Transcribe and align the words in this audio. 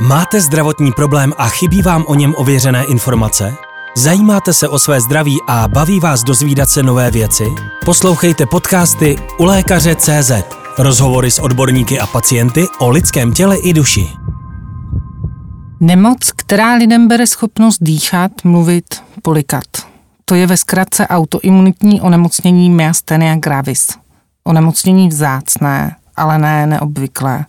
Máte 0.00 0.40
zdravotní 0.40 0.92
problém 0.92 1.32
a 1.38 1.48
chybí 1.48 1.82
vám 1.82 2.04
o 2.06 2.14
něm 2.14 2.34
ověřené 2.36 2.84
informace? 2.84 3.54
Zajímáte 3.96 4.54
se 4.54 4.68
o 4.68 4.78
své 4.78 5.00
zdraví 5.00 5.38
a 5.48 5.68
baví 5.68 6.00
vás 6.00 6.22
dozvídat 6.22 6.68
se 6.68 6.82
nové 6.82 7.10
věci? 7.10 7.44
Poslouchejte 7.84 8.46
podcasty 8.46 9.16
u 9.38 9.44
lékaře 9.44 9.96
CZ. 9.96 10.32
Rozhovory 10.78 11.30
s 11.30 11.38
odborníky 11.38 12.00
a 12.00 12.06
pacienty 12.06 12.66
o 12.78 12.90
lidském 12.90 13.32
těle 13.32 13.56
i 13.56 13.72
duši. 13.72 14.08
Nemoc, 15.80 16.32
která 16.36 16.74
lidem 16.74 17.08
bere 17.08 17.26
schopnost 17.26 17.78
dýchat, 17.80 18.32
mluvit, 18.44 19.02
polikat. 19.22 19.64
To 20.24 20.34
je 20.34 20.46
ve 20.46 20.56
zkratce 20.56 21.08
autoimunitní 21.08 22.00
onemocnění 22.00 22.70
myasthenia 22.70 23.36
gravis. 23.36 23.88
Onemocnění 24.44 25.08
vzácné, 25.08 25.96
ale 26.16 26.38
ne 26.38 26.66
neobvyklé. 26.66 27.44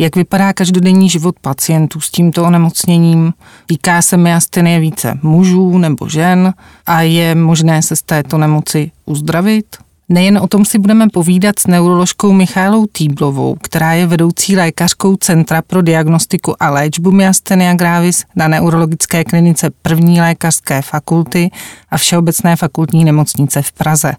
Jak 0.00 0.16
vypadá 0.16 0.52
každodenní 0.52 1.08
život 1.08 1.34
pacientů 1.40 2.00
s 2.00 2.10
tímto 2.10 2.44
onemocněním? 2.44 3.32
Týká 3.66 4.02
se 4.02 4.16
myastenie 4.16 4.80
více 4.80 5.18
mužů 5.22 5.78
nebo 5.78 6.08
žen 6.08 6.54
a 6.86 7.02
je 7.02 7.34
možné 7.34 7.82
se 7.82 7.96
z 7.96 8.02
této 8.02 8.38
nemoci 8.38 8.90
uzdravit? 9.04 9.76
Nejen 10.08 10.38
o 10.38 10.46
tom 10.46 10.64
si 10.64 10.78
budeme 10.78 11.08
povídat 11.12 11.58
s 11.58 11.66
neuroložkou 11.66 12.32
Michálou 12.32 12.86
Týblovou, 12.86 13.54
která 13.62 13.92
je 13.92 14.06
vedoucí 14.06 14.56
lékařkou 14.56 15.16
Centra 15.16 15.62
pro 15.62 15.82
diagnostiku 15.82 16.62
a 16.62 16.70
léčbu 16.70 17.10
myastenia 17.10 17.74
gravis 17.74 18.24
na 18.36 18.48
neurologické 18.48 19.24
klinice 19.24 19.70
první 19.82 20.20
lékařské 20.20 20.82
fakulty 20.82 21.50
a 21.90 21.96
Všeobecné 21.96 22.56
fakultní 22.56 23.04
nemocnice 23.04 23.62
v 23.62 23.72
Praze. 23.72 24.12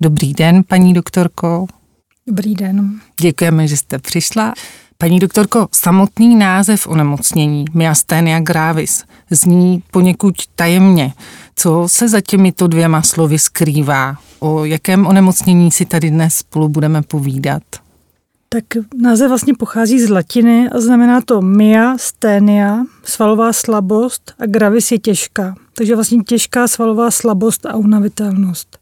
Dobrý 0.00 0.34
den, 0.34 0.62
paní 0.68 0.94
doktorko. 0.94 1.66
Dobrý 2.26 2.54
den. 2.54 3.00
Děkujeme, 3.20 3.68
že 3.68 3.76
jste 3.76 3.98
přišla. 3.98 4.54
Paní 4.98 5.18
doktorko, 5.18 5.68
samotný 5.72 6.36
název 6.36 6.86
onemocnění 6.86 7.64
myastenia 7.74 8.40
gravis 8.40 9.04
zní 9.30 9.82
poněkud 9.90 10.34
tajemně. 10.54 11.12
Co 11.56 11.84
se 11.90 12.08
za 12.08 12.20
těmito 12.20 12.66
dvěma 12.66 13.02
slovy 13.02 13.38
skrývá? 13.38 14.16
O 14.38 14.64
jakém 14.64 15.06
onemocnění 15.06 15.70
si 15.70 15.84
tady 15.84 16.10
dnes 16.10 16.34
spolu 16.34 16.68
budeme 16.68 17.02
povídat? 17.02 17.62
Tak 18.48 18.64
název 18.96 19.28
vlastně 19.28 19.54
pochází 19.54 20.00
z 20.00 20.10
latiny 20.10 20.68
a 20.68 20.80
znamená 20.80 21.20
to 21.20 21.42
mia, 21.42 21.96
svalová 23.04 23.52
slabost 23.52 24.34
a 24.38 24.46
gravis 24.46 24.92
je 24.92 24.98
těžká. 24.98 25.54
Takže 25.74 25.94
vlastně 25.94 26.22
těžká 26.22 26.68
svalová 26.68 27.10
slabost 27.10 27.66
a 27.66 27.76
unavitelnost. 27.76 28.78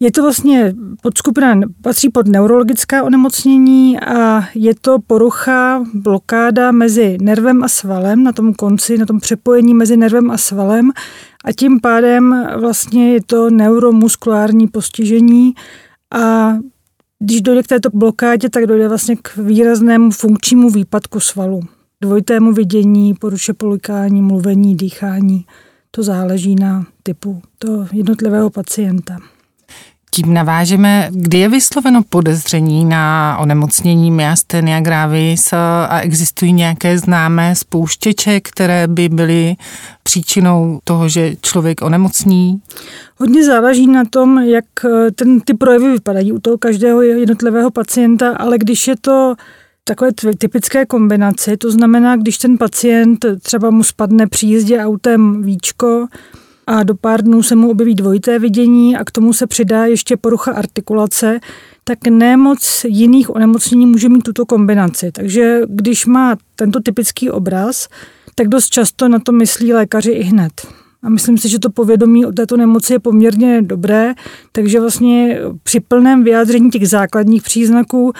Je 0.00 0.12
to 0.12 0.22
vlastně 0.22 0.74
podskupina, 1.02 1.60
patří 1.82 2.10
pod 2.10 2.26
neurologická 2.28 3.02
onemocnění 3.02 4.00
a 4.00 4.44
je 4.54 4.74
to 4.80 4.98
porucha, 5.06 5.84
blokáda 5.94 6.72
mezi 6.72 7.18
nervem 7.20 7.64
a 7.64 7.68
svalem, 7.68 8.24
na 8.24 8.32
tom 8.32 8.54
konci, 8.54 8.98
na 8.98 9.06
tom 9.06 9.20
přepojení 9.20 9.74
mezi 9.74 9.96
nervem 9.96 10.30
a 10.30 10.38
svalem 10.38 10.90
a 11.44 11.52
tím 11.52 11.80
pádem 11.80 12.46
vlastně 12.60 13.12
je 13.12 13.20
to 13.26 13.50
neuromuskulární 13.50 14.68
postižení 14.68 15.54
a 16.14 16.56
když 17.18 17.42
dojde 17.42 17.62
k 17.62 17.66
této 17.66 17.90
blokádě, 17.94 18.50
tak 18.50 18.66
dojde 18.66 18.88
vlastně 18.88 19.16
k 19.16 19.36
výraznému 19.36 20.10
funkčnímu 20.10 20.70
výpadku 20.70 21.20
svalu. 21.20 21.60
Dvojitému 22.00 22.52
vidění, 22.52 23.14
poruše 23.14 23.54
polikání, 23.54 24.22
mluvení, 24.22 24.76
dýchání. 24.76 25.46
To 25.90 26.02
záleží 26.02 26.54
na 26.54 26.86
typu 27.02 27.42
toho 27.58 27.86
jednotlivého 27.92 28.50
pacienta. 28.50 29.18
Tím 30.10 30.34
navážeme, 30.34 31.08
kdy 31.10 31.38
je 31.38 31.48
vysloveno 31.48 32.02
podezření 32.08 32.84
na 32.84 33.36
onemocnění 33.40 34.10
myastenia 34.10 34.80
gravis 34.80 35.52
a 35.52 36.00
existují 36.00 36.52
nějaké 36.52 36.98
známé 36.98 37.54
spouštěče, 37.54 38.40
které 38.40 38.88
by 38.88 39.08
byly 39.08 39.56
příčinou 40.02 40.80
toho, 40.84 41.08
že 41.08 41.36
člověk 41.42 41.82
onemocní? 41.82 42.60
Hodně 43.16 43.44
záleží 43.44 43.86
na 43.86 44.04
tom, 44.04 44.38
jak 44.38 44.64
ten, 45.14 45.40
ty 45.40 45.54
projevy 45.54 45.92
vypadají 45.92 46.32
u 46.32 46.38
toho 46.38 46.58
každého 46.58 47.02
jednotlivého 47.02 47.70
pacienta, 47.70 48.36
ale 48.36 48.58
když 48.58 48.88
je 48.88 48.96
to 49.00 49.34
takové 49.84 50.10
typické 50.38 50.86
kombinace, 50.86 51.56
to 51.56 51.70
znamená, 51.70 52.16
když 52.16 52.38
ten 52.38 52.58
pacient 52.58 53.26
třeba 53.42 53.70
mu 53.70 53.82
spadne 53.82 54.26
při 54.26 54.46
jízdě 54.46 54.78
autem 54.80 55.42
víčko, 55.42 56.06
a 56.66 56.82
do 56.82 56.94
pár 56.94 57.22
dnů 57.22 57.42
se 57.42 57.56
mu 57.56 57.70
objeví 57.70 57.94
dvojité 57.94 58.38
vidění 58.38 58.96
a 58.96 59.04
k 59.04 59.10
tomu 59.10 59.32
se 59.32 59.46
přidá 59.46 59.84
ještě 59.84 60.16
porucha 60.16 60.52
artikulace, 60.52 61.40
tak 61.84 62.06
nemoc 62.06 62.86
jiných 62.88 63.34
onemocnění 63.34 63.86
může 63.86 64.08
mít 64.08 64.22
tuto 64.22 64.46
kombinaci. 64.46 65.12
Takže 65.12 65.60
když 65.68 66.06
má 66.06 66.36
tento 66.56 66.80
typický 66.80 67.30
obraz, 67.30 67.88
tak 68.34 68.48
dost 68.48 68.68
často 68.68 69.08
na 69.08 69.18
to 69.18 69.32
myslí 69.32 69.72
lékaři 69.72 70.10
i 70.10 70.22
hned. 70.22 70.52
A 71.02 71.08
myslím 71.08 71.38
si, 71.38 71.48
že 71.48 71.58
to 71.58 71.70
povědomí 71.70 72.26
o 72.26 72.32
této 72.32 72.56
nemoci 72.56 72.92
je 72.92 72.98
poměrně 72.98 73.62
dobré, 73.62 74.14
takže 74.52 74.80
vlastně 74.80 75.40
při 75.62 75.80
plném 75.80 76.24
vyjádření 76.24 76.70
těch 76.70 76.88
základních 76.88 77.42
příznaků, 77.42 78.12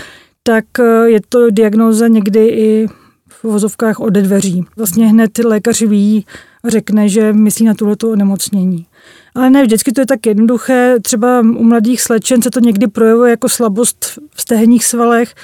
tak 0.42 0.64
je 1.04 1.20
to 1.28 1.50
diagnóza 1.50 2.08
někdy 2.08 2.46
i 2.46 2.86
v 3.28 3.44
vozovkách 3.44 4.00
ode 4.00 4.22
dveří. 4.22 4.64
Vlastně 4.76 5.06
hned 5.06 5.38
lékař 5.38 5.82
ví, 5.82 6.26
řekne, 6.71 7.09
že 7.09 7.32
myslí 7.32 7.66
na 7.66 7.75
tuhleto 7.75 8.10
onemocnění. 8.10 8.87
Ale 9.34 9.50
ne 9.50 9.62
vždycky 9.62 9.93
to 9.93 10.00
je 10.00 10.06
tak 10.06 10.27
jednoduché. 10.27 10.97
Třeba 11.03 11.41
u 11.41 11.65
mladých 11.65 12.03
slečen 12.03 12.43
se 12.43 12.50
to 12.50 12.60
někdy 12.60 12.87
projevuje 12.87 13.31
jako 13.31 13.49
slabost 13.49 14.04
v 14.34 14.41
stehenních 14.41 14.84
svalech 14.84 15.34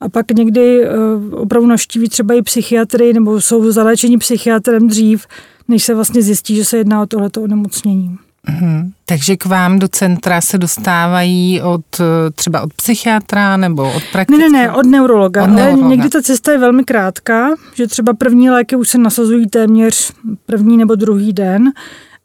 a 0.00 0.08
pak 0.08 0.30
někdy 0.30 0.84
eh, 0.84 0.90
opravdu 1.32 1.68
navštíví 1.68 2.08
třeba 2.08 2.34
i 2.34 2.42
psychiatry 2.42 3.12
nebo 3.12 3.40
jsou 3.40 3.72
zaléčení 3.72 4.18
psychiatrem 4.18 4.88
dřív, 4.88 5.26
než 5.68 5.84
se 5.84 5.94
vlastně 5.94 6.22
zjistí, 6.22 6.56
že 6.56 6.64
se 6.64 6.76
jedná 6.76 7.02
o 7.02 7.06
tohleto 7.06 7.42
onemocnění. 7.42 8.18
Mm-hmm. 8.48 8.90
Takže 9.06 9.36
k 9.36 9.46
vám 9.46 9.78
do 9.78 9.88
centra 9.88 10.40
se 10.40 10.58
dostávají 10.58 11.60
od 11.62 12.00
eh, 12.00 12.30
třeba 12.30 12.60
od 12.60 12.74
psychiatra 12.74 13.56
nebo 13.56 13.92
od 13.92 14.02
praktického? 14.12 14.52
Ne, 14.52 14.58
ne, 14.58 14.66
ne, 14.66 14.72
od 14.72 14.86
neurologa. 14.86 15.42
Od 15.42 15.48
ale 15.48 15.56
neurologa. 15.56 15.88
někdy 15.88 16.08
ta 16.08 16.22
cesta 16.22 16.52
je 16.52 16.58
velmi 16.58 16.84
krátká, 16.84 17.48
že 17.74 17.86
třeba 17.86 18.14
první 18.14 18.50
léky 18.50 18.76
už 18.76 18.88
se 18.88 18.98
nasazují 18.98 19.46
téměř 19.46 20.12
první 20.46 20.76
nebo 20.76 20.94
druhý 20.94 21.32
den. 21.32 21.72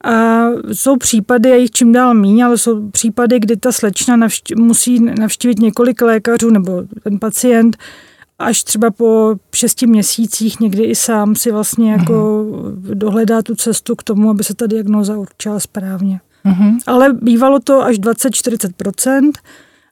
A 0.03 0.45
jsou 0.73 0.97
případy, 0.97 1.49
je 1.49 1.57
jich 1.57 1.71
čím 1.71 1.91
dál 1.91 2.13
míň, 2.13 2.43
ale 2.43 2.57
jsou 2.57 2.89
případy, 2.89 3.39
kdy 3.39 3.57
ta 3.57 3.71
slečna 3.71 4.15
navští, 4.15 4.55
musí 4.55 4.99
navštívit 4.99 5.59
několik 5.59 6.01
lékařů 6.01 6.49
nebo 6.49 6.83
ten 7.03 7.19
pacient 7.19 7.77
až 8.39 8.63
třeba 8.63 8.91
po 8.91 9.35
šesti 9.55 9.87
měsících 9.87 10.59
někdy 10.59 10.83
i 10.83 10.95
sám 10.95 11.35
si 11.35 11.51
vlastně 11.51 11.91
jako 11.91 12.13
uh-huh. 12.13 12.93
dohledá 12.93 13.41
tu 13.41 13.55
cestu 13.55 13.95
k 13.95 14.03
tomu, 14.03 14.29
aby 14.29 14.43
se 14.43 14.55
ta 14.55 14.67
diagnoza 14.67 15.17
určila 15.17 15.59
správně. 15.59 16.19
Uh-huh. 16.45 16.77
Ale 16.87 17.13
bývalo 17.13 17.59
to 17.59 17.83
až 17.83 17.99
20-40% 17.99 19.31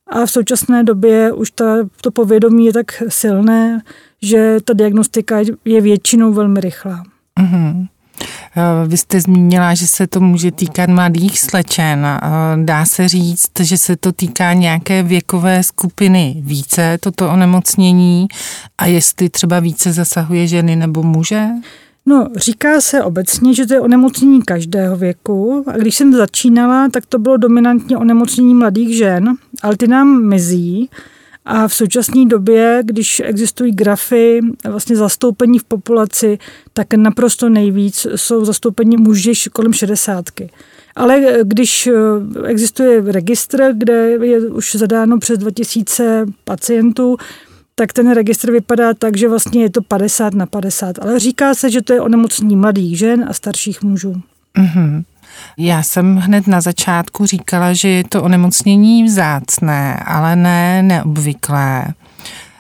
a 0.08 0.26
v 0.26 0.32
současné 0.32 0.84
době 0.84 1.34
už 1.34 1.52
ta, 1.52 1.76
to 2.02 2.12
povědomí 2.12 2.66
je 2.66 2.74
tak 2.74 3.04
silné, 3.08 3.82
že 4.22 4.58
ta 4.66 4.74
diagnostika 4.74 5.38
je 5.66 5.82
většinou 5.82 6.34
velmi 6.34 6.62
rychlá. 6.62 7.04
Uh-huh. 7.40 7.88
Eh, 8.22 8.88
vy 8.88 8.98
jste 8.98 9.22
zmínila, 9.22 9.74
že 9.74 9.88
se 9.88 10.08
to 10.08 10.20
může 10.20 10.52
týkat 10.52 10.90
mladých 10.90 11.40
slečen. 11.40 12.06
Eh, 12.06 12.20
dá 12.64 12.86
se 12.86 13.08
říct, 13.08 13.52
že 13.60 13.78
se 13.78 13.96
to 13.96 14.12
týká 14.12 14.54
nějaké 14.54 15.04
věkové 15.04 15.64
skupiny 15.64 16.36
více, 16.40 16.98
toto 17.02 17.30
onemocnění, 17.30 18.28
a 18.78 18.86
jestli 18.86 19.30
třeba 19.30 19.60
více 19.60 19.94
zasahuje 19.94 20.48
ženy 20.48 20.76
nebo 20.76 21.04
muže? 21.04 21.48
No, 22.06 22.28
říká 22.36 22.82
se 22.82 23.04
obecně, 23.04 23.54
že 23.54 23.66
to 23.66 23.74
je 23.74 23.82
onemocnění 23.82 24.42
každého 24.42 24.96
věku. 24.96 25.64
A 25.68 25.78
když 25.78 25.96
jsem 25.96 26.14
začínala, 26.14 26.90
tak 26.90 27.06
to 27.06 27.20
bylo 27.20 27.38
dominantně 27.38 27.98
onemocnění 27.98 28.54
mladých 28.54 28.98
žen, 28.98 29.38
ale 29.62 29.78
ty 29.78 29.88
nám 29.88 30.24
mizí. 30.24 30.90
A 31.46 31.68
v 31.68 31.74
současné 31.74 32.26
době, 32.26 32.80
když 32.84 33.22
existují 33.26 33.72
grafy 33.72 34.40
vlastně 34.64 34.96
zastoupení 34.96 35.60
v 35.60 35.64
populaci, 35.64 36.38
tak 36.74 36.94
naprosto 36.94 37.50
nejvíc 37.50 38.08
jsou 38.16 38.46
zastoupení 38.46 38.98
muži 38.98 39.34
kolem 39.54 39.74
šedesátky. 39.74 40.50
Ale 40.96 41.22
když 41.44 41.90
existuje 42.46 43.02
registr, 43.12 43.74
kde 43.74 43.94
je 44.10 44.40
už 44.40 44.76
zadáno 44.76 45.20
přes 45.20 45.38
2000 45.38 46.26
pacientů, 46.44 47.18
tak 47.76 47.94
ten 47.94 48.12
registr 48.12 48.52
vypadá 48.52 48.94
tak, 48.94 49.18
že 49.18 49.30
vlastně 49.30 49.62
je 49.62 49.70
to 49.70 49.82
50 49.82 50.34
na 50.34 50.46
50. 50.46 51.00
Ale 51.00 51.20
říká 51.20 51.54
se, 51.54 51.72
že 51.72 51.82
to 51.82 51.94
je 51.94 52.02
onemocnění 52.02 52.56
mladých 52.56 52.98
žen 52.98 53.26
a 53.30 53.34
starších 53.34 53.84
mužů. 53.84 54.22
Mm-hmm. 54.58 55.04
Já 55.58 55.84
jsem 55.84 56.18
hned 56.18 56.48
na 56.48 56.62
začátku 56.62 57.26
říkala, 57.26 57.74
že 57.74 57.90
je 57.90 58.04
to 58.04 58.24
onemocnění 58.24 59.04
vzácné, 59.04 60.04
ale 60.06 60.36
ne 60.36 60.84
neobvyklé. 60.84 61.86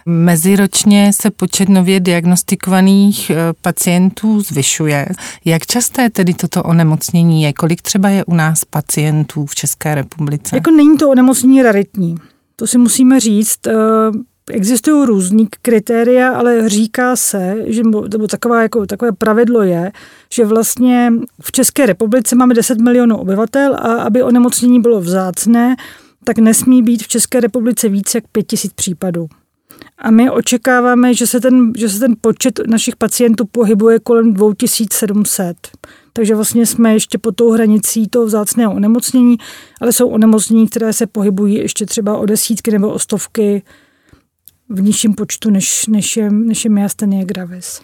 Meziročně 0.05 1.11
se 1.13 1.31
počet 1.31 1.69
nově 1.69 1.99
diagnostikovaných 1.99 3.29
eh, 3.29 3.35
pacientů 3.61 4.41
zvyšuje. 4.41 5.07
Jak 5.45 5.65
časté 5.65 6.09
tedy 6.09 6.33
toto 6.33 6.63
onemocnění 6.63 7.43
je? 7.43 7.53
Kolik 7.53 7.81
třeba 7.81 8.09
je 8.09 8.25
u 8.25 8.33
nás 8.33 8.65
pacientů 8.65 9.45
v 9.45 9.55
České 9.55 9.95
republice? 9.95 10.55
Jako 10.55 10.71
není 10.71 10.97
to 10.97 11.09
onemocnění 11.09 11.63
raritní. 11.63 12.15
To 12.55 12.67
si 12.67 12.77
musíme 12.77 13.19
říct. 13.19 13.59
Existují 14.51 15.05
různý 15.05 15.47
kritéria, 15.61 16.31
ale 16.31 16.69
říká 16.69 17.15
se, 17.15 17.55
že 17.65 17.83
nebo 17.83 18.27
taková, 18.27 18.61
jako, 18.61 18.85
takové 18.85 19.11
pravidlo 19.11 19.61
je, 19.61 19.91
že 20.33 20.45
vlastně 20.45 21.13
v 21.41 21.51
České 21.51 21.85
republice 21.85 22.35
máme 22.35 22.53
10 22.53 22.81
milionů 22.81 23.17
obyvatel 23.17 23.75
a 23.75 23.77
aby 23.77 24.23
onemocnění 24.23 24.81
bylo 24.81 25.01
vzácné, 25.01 25.75
tak 26.23 26.37
nesmí 26.37 26.83
být 26.83 27.03
v 27.03 27.07
České 27.07 27.39
republice 27.39 27.89
více 27.89 28.17
jak 28.17 28.27
5000 28.31 28.73
případů. 28.73 29.27
A 29.97 30.11
my 30.11 30.29
očekáváme, 30.29 31.13
že 31.13 31.27
se, 31.27 31.39
ten, 31.39 31.71
že 31.77 31.89
se 31.89 31.99
ten 31.99 32.15
počet 32.21 32.59
našich 32.67 32.95
pacientů 32.95 33.45
pohybuje 33.45 33.99
kolem 33.99 34.33
2700. 34.33 35.57
Takže 36.13 36.35
vlastně 36.35 36.65
jsme 36.65 36.93
ještě 36.93 37.17
pod 37.17 37.35
tou 37.35 37.51
hranicí 37.51 38.07
toho 38.07 38.25
vzácného 38.25 38.73
onemocnění, 38.73 39.37
ale 39.81 39.93
jsou 39.93 40.07
onemocnění, 40.07 40.67
které 40.67 40.93
se 40.93 41.07
pohybují 41.07 41.55
ještě 41.55 41.85
třeba 41.85 42.17
o 42.17 42.25
desítky 42.25 42.71
nebo 42.71 42.89
o 42.89 42.99
stovky 42.99 43.63
v 44.69 44.81
nižším 44.81 45.13
počtu, 45.13 45.49
než, 45.49 45.87
než 45.87 46.17
je, 46.17 46.31
než 46.31 46.65
je 46.65 46.71
myastenie 46.71 47.25
gravis. 47.25 47.81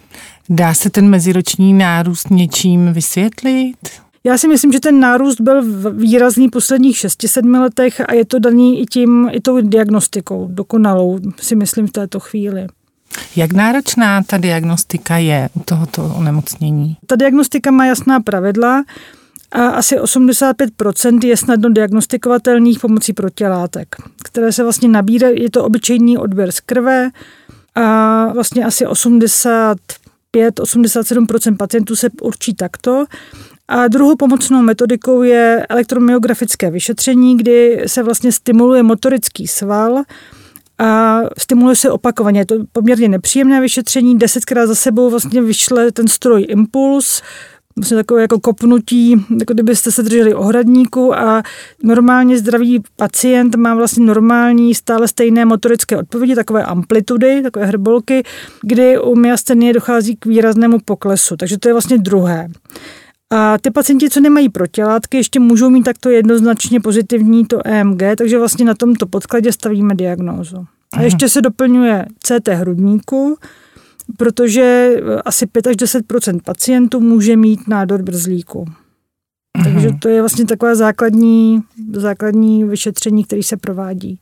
Dá 0.48 0.74
se 0.74 0.90
ten 0.90 1.08
meziroční 1.08 1.74
nárůst 1.74 2.30
něčím 2.30 2.92
vysvětlit? 2.92 3.76
Já 4.24 4.38
si 4.38 4.48
myslím, 4.48 4.72
že 4.72 4.80
ten 4.80 5.00
nárůst 5.00 5.40
byl 5.40 5.62
výrazný 5.92 6.48
v 6.48 6.50
posledních 6.50 6.96
6-7 6.96 7.60
letech 7.60 8.00
a 8.08 8.14
je 8.14 8.24
to 8.24 8.38
daný 8.38 8.80
i 8.80 8.86
tím, 8.86 9.30
i 9.32 9.40
tou 9.40 9.60
diagnostikou, 9.60 10.48
dokonalou, 10.50 11.18
si 11.40 11.56
myslím 11.56 11.86
v 11.86 11.92
této 11.92 12.20
chvíli. 12.20 12.66
Jak 13.36 13.52
náročná 13.52 14.22
ta 14.22 14.38
diagnostika 14.38 15.16
je 15.16 15.48
u 15.54 15.60
tohoto 15.60 16.14
onemocnění? 16.16 16.96
Ta 17.06 17.16
diagnostika 17.16 17.70
má 17.70 17.86
jasná 17.86 18.20
pravidla 18.20 18.84
a 19.52 19.66
asi 19.66 19.96
85% 19.96 21.24
je 21.24 21.36
snadno 21.36 21.68
diagnostikovatelných 21.68 22.80
pomocí 22.80 23.12
protilátek, 23.12 23.96
které 24.24 24.52
se 24.52 24.62
vlastně 24.62 24.88
nabírají, 24.88 25.42
je 25.42 25.50
to 25.50 25.64
obyčejný 25.64 26.18
odběr 26.18 26.52
z 26.52 26.60
krve 26.60 27.10
a 27.74 28.26
vlastně 28.32 28.64
asi 28.64 28.86
85-87% 28.86 31.56
pacientů 31.56 31.96
se 31.96 32.08
určí 32.22 32.54
takto. 32.54 33.04
A 33.68 33.88
druhou 33.88 34.16
pomocnou 34.16 34.62
metodikou 34.62 35.22
je 35.22 35.66
elektromyografické 35.68 36.70
vyšetření, 36.70 37.36
kdy 37.36 37.82
se 37.86 38.02
vlastně 38.02 38.32
stimuluje 38.32 38.82
motorický 38.82 39.48
sval, 39.48 40.02
a 40.78 41.20
stimuluje 41.38 41.76
se 41.76 41.90
opakovaně. 41.90 42.40
Je 42.40 42.46
to 42.46 42.54
poměrně 42.72 43.08
nepříjemné 43.08 43.60
vyšetření, 43.60 44.18
desetkrát 44.18 44.68
za 44.68 44.74
sebou 44.74 45.10
vlastně 45.10 45.42
vyšle 45.42 45.92
ten 45.92 46.08
stroj 46.08 46.46
impuls, 46.48 47.22
vlastně 47.76 47.96
takové 47.96 48.22
jako 48.22 48.40
kopnutí, 48.40 49.26
jako 49.40 49.54
kdybyste 49.54 49.92
se 49.92 50.02
drželi 50.02 50.34
ohradníku 50.34 51.14
a 51.14 51.42
normálně 51.82 52.38
zdravý 52.38 52.82
pacient 52.96 53.56
má 53.56 53.74
vlastně 53.74 54.06
normální 54.06 54.74
stále 54.74 55.08
stejné 55.08 55.44
motorické 55.44 55.96
odpovědi, 55.96 56.34
takové 56.34 56.64
amplitudy, 56.64 57.42
takové 57.42 57.66
hrbolky, 57.66 58.22
kdy 58.62 58.98
u 58.98 59.14
myastenie 59.14 59.72
dochází 59.72 60.16
k 60.16 60.26
výraznému 60.26 60.78
poklesu. 60.84 61.36
Takže 61.36 61.58
to 61.58 61.68
je 61.68 61.74
vlastně 61.74 61.98
druhé. 61.98 62.48
A 63.30 63.58
ty 63.58 63.70
pacienti, 63.70 64.10
co 64.10 64.20
nemají 64.20 64.48
protilátky, 64.48 65.16
ještě 65.16 65.40
můžou 65.40 65.70
mít 65.70 65.82
takto 65.82 66.10
jednoznačně 66.10 66.80
pozitivní 66.80 67.46
to 67.46 67.66
EMG, 67.66 68.02
takže 68.16 68.38
vlastně 68.38 68.64
na 68.64 68.74
tomto 68.74 69.06
podkladě 69.06 69.52
stavíme 69.52 69.94
diagnózu. 69.94 70.66
A 70.92 71.02
ještě 71.02 71.28
se 71.28 71.42
doplňuje 71.42 72.06
CT 72.18 72.48
hrudníku, 72.48 73.36
protože 74.18 74.96
asi 75.24 75.46
5 75.46 75.66
až 75.66 75.76
10 75.76 76.04
pacientů 76.44 77.00
může 77.00 77.36
mít 77.36 77.68
nádor 77.68 78.02
brzlíku. 78.02 78.64
Takže 79.64 79.90
to 79.98 80.08
je 80.08 80.22
vlastně 80.22 80.46
takové 80.46 80.76
základní, 80.76 81.60
základní 81.92 82.64
vyšetření, 82.64 83.24
které 83.24 83.42
se 83.42 83.56
provádí. 83.56 84.18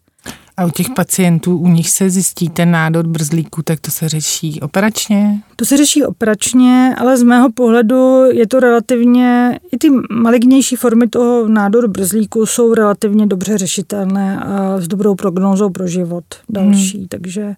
A 0.56 0.66
u 0.66 0.70
těch 0.70 0.90
pacientů, 0.90 1.58
u 1.58 1.68
nich 1.68 1.90
se 1.90 2.10
zjistí 2.10 2.48
ten 2.48 2.70
nádor 2.70 3.06
brzlíku, 3.06 3.62
tak 3.62 3.80
to 3.80 3.90
se 3.90 4.08
řeší 4.08 4.60
operačně? 4.60 5.42
To 5.56 5.64
se 5.64 5.76
řeší 5.76 6.04
operačně, 6.04 6.94
ale 6.98 7.16
z 7.16 7.22
mého 7.22 7.52
pohledu 7.52 8.24
je 8.24 8.46
to 8.46 8.60
relativně, 8.60 9.58
i 9.72 9.78
ty 9.78 9.90
malignější 10.10 10.76
formy 10.76 11.08
toho 11.08 11.48
nádoru 11.48 11.88
brzlíku 11.88 12.46
jsou 12.46 12.74
relativně 12.74 13.26
dobře 13.26 13.58
řešitelné 13.58 14.40
a 14.40 14.80
s 14.80 14.88
dobrou 14.88 15.14
prognózou 15.14 15.70
pro 15.70 15.86
život 15.86 16.24
další. 16.48 16.98
Hmm. 16.98 17.08
Takže, 17.08 17.54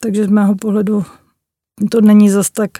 takže 0.00 0.24
z 0.24 0.28
mého 0.28 0.54
pohledu 0.54 1.04
to 1.88 2.00
není 2.00 2.30
zas 2.30 2.50
tak 2.50 2.70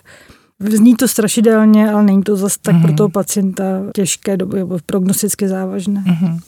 Zní 0.68 0.96
to 0.96 1.08
strašidelně, 1.08 1.90
ale 1.90 2.02
není 2.02 2.22
to 2.22 2.36
zas 2.36 2.56
tak 2.58 2.74
mm 2.74 2.82
pro 2.82 2.92
toho 2.92 3.08
pacienta 3.08 3.64
těžké, 3.94 4.36
nebo 4.36 4.78
prognosticky 4.86 5.48
závažné. 5.48 6.04
mm 6.06 6.38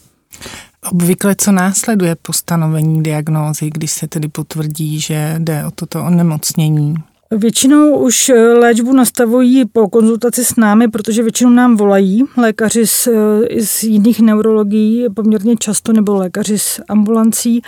Obvykle 0.91 1.35
co 1.39 1.53
následuje 1.53 2.17
po 2.23 2.33
stanovení 2.33 3.03
diagnózy, 3.03 3.71
když 3.71 3.93
se 3.93 4.09
tedy 4.09 4.29
potvrdí, 4.29 5.01
že 5.01 5.35
jde 5.39 5.65
o 5.67 5.71
toto 5.71 6.05
onemocnění? 6.05 6.95
Většinou 7.31 7.97
už 7.97 8.29
eh, 8.29 8.35
léčbu 8.35 8.93
nastavují 8.93 9.65
po 9.65 9.89
konzultaci 9.89 10.45
s 10.45 10.57
námi, 10.57 10.89
protože 10.89 11.23
většinou 11.23 11.51
nám 11.51 11.77
volají 11.77 12.25
lékaři 12.37 12.87
z, 12.87 13.07
eh, 13.07 13.61
z 13.65 13.83
jiných 13.83 14.21
neurologií 14.21 15.07
poměrně 15.15 15.57
často 15.57 15.93
nebo 15.93 16.15
lékaři 16.15 16.59
z 16.59 16.81
ambulancí, 16.89 17.63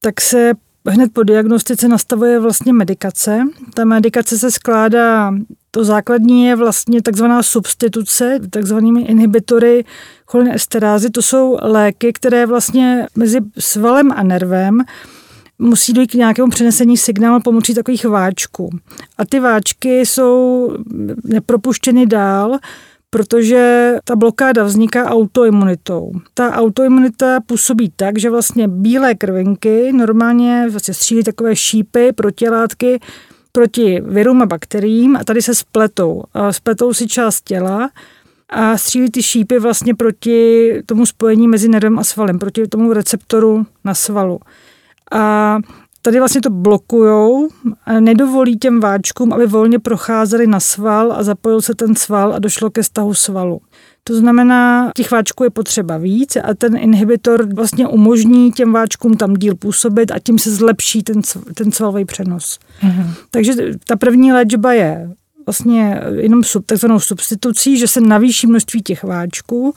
tak 0.00 0.20
se 0.20 0.52
hned 0.90 1.12
po 1.12 1.22
diagnostice 1.22 1.88
nastavuje 1.88 2.40
vlastně 2.40 2.72
medikace. 2.72 3.40
Ta 3.74 3.84
medikace 3.84 4.38
se 4.38 4.50
skládá, 4.50 5.34
to 5.70 5.84
základní 5.84 6.44
je 6.44 6.56
vlastně 6.56 7.02
takzvaná 7.02 7.42
substituce, 7.42 8.40
takzvanými 8.50 9.02
inhibitory 9.02 9.84
cholinesterázy. 10.26 11.10
To 11.10 11.22
jsou 11.22 11.58
léky, 11.62 12.12
které 12.12 12.46
vlastně 12.46 13.06
mezi 13.16 13.38
svalem 13.58 14.12
a 14.12 14.22
nervem 14.22 14.80
musí 15.58 15.92
dojít 15.92 16.10
k 16.10 16.14
nějakému 16.14 16.50
přenesení 16.50 16.96
signálu 16.96 17.40
pomocí 17.42 17.74
takových 17.74 18.04
váčků. 18.04 18.70
A 19.18 19.24
ty 19.24 19.40
váčky 19.40 20.00
jsou 20.00 20.70
nepropuštěny 21.24 22.06
dál, 22.06 22.58
protože 23.14 23.94
ta 24.04 24.16
blokáda 24.16 24.64
vzniká 24.64 25.04
autoimunitou. 25.04 26.12
Ta 26.34 26.52
autoimunita 26.52 27.40
působí 27.40 27.92
tak, 27.96 28.18
že 28.18 28.30
vlastně 28.30 28.68
bílé 28.68 29.14
krvinky 29.14 29.92
normálně 29.92 30.66
vlastně 30.70 30.94
střílí 30.94 31.24
takové 31.24 31.56
šípy, 31.56 32.12
protilátky 32.12 33.00
proti 33.52 34.00
virům 34.00 34.42
a 34.42 34.46
bakteriím 34.46 35.16
a 35.16 35.24
tady 35.24 35.42
se 35.42 35.54
spletou. 35.54 36.22
Spletou 36.50 36.94
si 36.94 37.06
část 37.06 37.40
těla 37.40 37.90
a 38.48 38.76
střílí 38.76 39.10
ty 39.10 39.22
šípy 39.22 39.58
vlastně 39.58 39.94
proti 39.94 40.72
tomu 40.86 41.06
spojení 41.06 41.48
mezi 41.48 41.68
nervem 41.68 41.98
a 41.98 42.04
svalem, 42.04 42.38
proti 42.38 42.66
tomu 42.66 42.92
receptoru 42.92 43.66
na 43.84 43.94
svalu. 43.94 44.40
A 45.12 45.58
tady 46.04 46.18
vlastně 46.18 46.40
to 46.40 46.50
blokujou, 46.50 47.48
nedovolí 48.00 48.58
těm 48.58 48.80
váčkům, 48.80 49.32
aby 49.32 49.46
volně 49.46 49.78
procházeli 49.78 50.46
na 50.46 50.60
sval 50.60 51.12
a 51.12 51.22
zapojil 51.22 51.62
se 51.62 51.74
ten 51.74 51.94
sval 51.94 52.32
a 52.32 52.38
došlo 52.38 52.70
ke 52.70 52.82
stahu 52.82 53.14
svalu. 53.14 53.60
To 54.04 54.16
znamená, 54.16 54.90
těch 54.96 55.10
váčků 55.10 55.44
je 55.44 55.50
potřeba 55.50 55.96
víc 55.96 56.36
a 56.36 56.54
ten 56.58 56.76
inhibitor 56.76 57.54
vlastně 57.54 57.88
umožní 57.88 58.52
těm 58.52 58.72
váčkům 58.72 59.14
tam 59.14 59.34
díl 59.34 59.54
působit 59.54 60.10
a 60.10 60.18
tím 60.18 60.38
se 60.38 60.50
zlepší 60.50 61.02
ten, 61.02 61.22
ten 61.54 61.72
svalový 61.72 62.04
přenos. 62.04 62.58
Mm-hmm. 62.82 63.06
Takže 63.30 63.54
ta 63.86 63.96
první 63.96 64.32
léčba 64.32 64.72
je 64.72 65.10
vlastně 65.46 66.00
jenom 66.16 66.44
sub, 66.44 66.66
takzvanou 66.66 67.00
substitucí, 67.00 67.78
že 67.78 67.88
se 67.88 68.00
navýší 68.00 68.46
množství 68.46 68.82
těch 68.82 69.04
váčků 69.04 69.74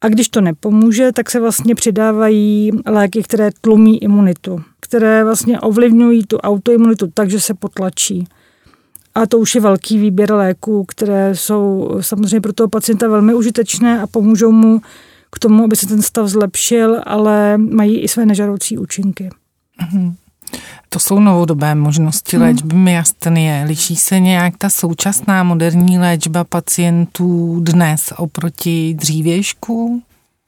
a 0.00 0.08
když 0.08 0.28
to 0.28 0.40
nepomůže, 0.40 1.12
tak 1.12 1.30
se 1.30 1.40
vlastně 1.40 1.74
přidávají 1.74 2.70
léky, 2.86 3.22
které 3.22 3.50
tlumí 3.60 4.02
imunitu, 4.02 4.62
které 4.84 5.24
vlastně 5.24 5.60
ovlivňují 5.60 6.26
tu 6.26 6.38
autoimunitu 6.38 7.06
tak, 7.14 7.30
že 7.30 7.40
se 7.40 7.54
potlačí. 7.54 8.28
A 9.14 9.26
to 9.26 9.38
už 9.38 9.54
je 9.54 9.60
velký 9.60 9.98
výběr 9.98 10.32
léků, 10.32 10.84
které 10.84 11.34
jsou 11.34 11.90
samozřejmě 12.00 12.40
pro 12.40 12.52
toho 12.52 12.68
pacienta 12.68 13.08
velmi 13.08 13.34
užitečné 13.34 14.00
a 14.00 14.06
pomůžou 14.06 14.52
mu 14.52 14.80
k 15.30 15.38
tomu, 15.38 15.64
aby 15.64 15.76
se 15.76 15.86
ten 15.86 16.02
stav 16.02 16.26
zlepšil, 16.26 17.00
ale 17.06 17.58
mají 17.58 18.00
i 18.00 18.08
své 18.08 18.26
nežadoucí 18.26 18.78
účinky. 18.78 19.30
Mm-hmm. 19.80 20.14
To 20.88 20.98
jsou 20.98 21.20
novodobé 21.20 21.74
možnosti 21.74 22.36
hmm. 22.36 22.46
léčby 22.46 22.76
myastenie. 22.76 23.64
Liší 23.68 23.96
se 23.96 24.20
nějak 24.20 24.56
ta 24.58 24.70
současná 24.70 25.42
moderní 25.42 25.98
léčba 25.98 26.44
pacientů 26.44 27.60
dnes 27.60 28.12
oproti 28.16 28.94
dřívějšku? 28.94 30.02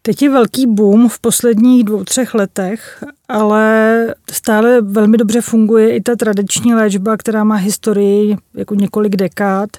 Teď 0.06 0.22
je 0.22 0.30
velký 0.30 0.66
boom 0.66 1.08
v 1.08 1.18
posledních 1.18 1.84
dvou, 1.84 2.04
třech 2.04 2.34
letech, 2.34 3.04
ale 3.28 4.14
stále 4.32 4.80
velmi 4.80 5.16
dobře 5.16 5.40
funguje 5.40 5.96
i 5.96 6.00
ta 6.00 6.16
tradiční 6.16 6.74
léčba, 6.74 7.16
která 7.16 7.44
má 7.44 7.54
historii 7.54 8.36
jako 8.54 8.74
několik 8.74 9.16
dekád, 9.16 9.70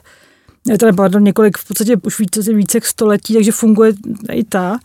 teda 0.80 0.94
pardon, 0.94 1.24
několik, 1.24 1.58
v 1.58 1.68
podstatě 1.68 1.96
už 2.04 2.20
více, 2.20 2.54
více 2.54 2.80
století, 2.84 3.34
takže 3.34 3.52
funguje 3.52 3.94
i 4.32 4.44
ta. 4.44 4.80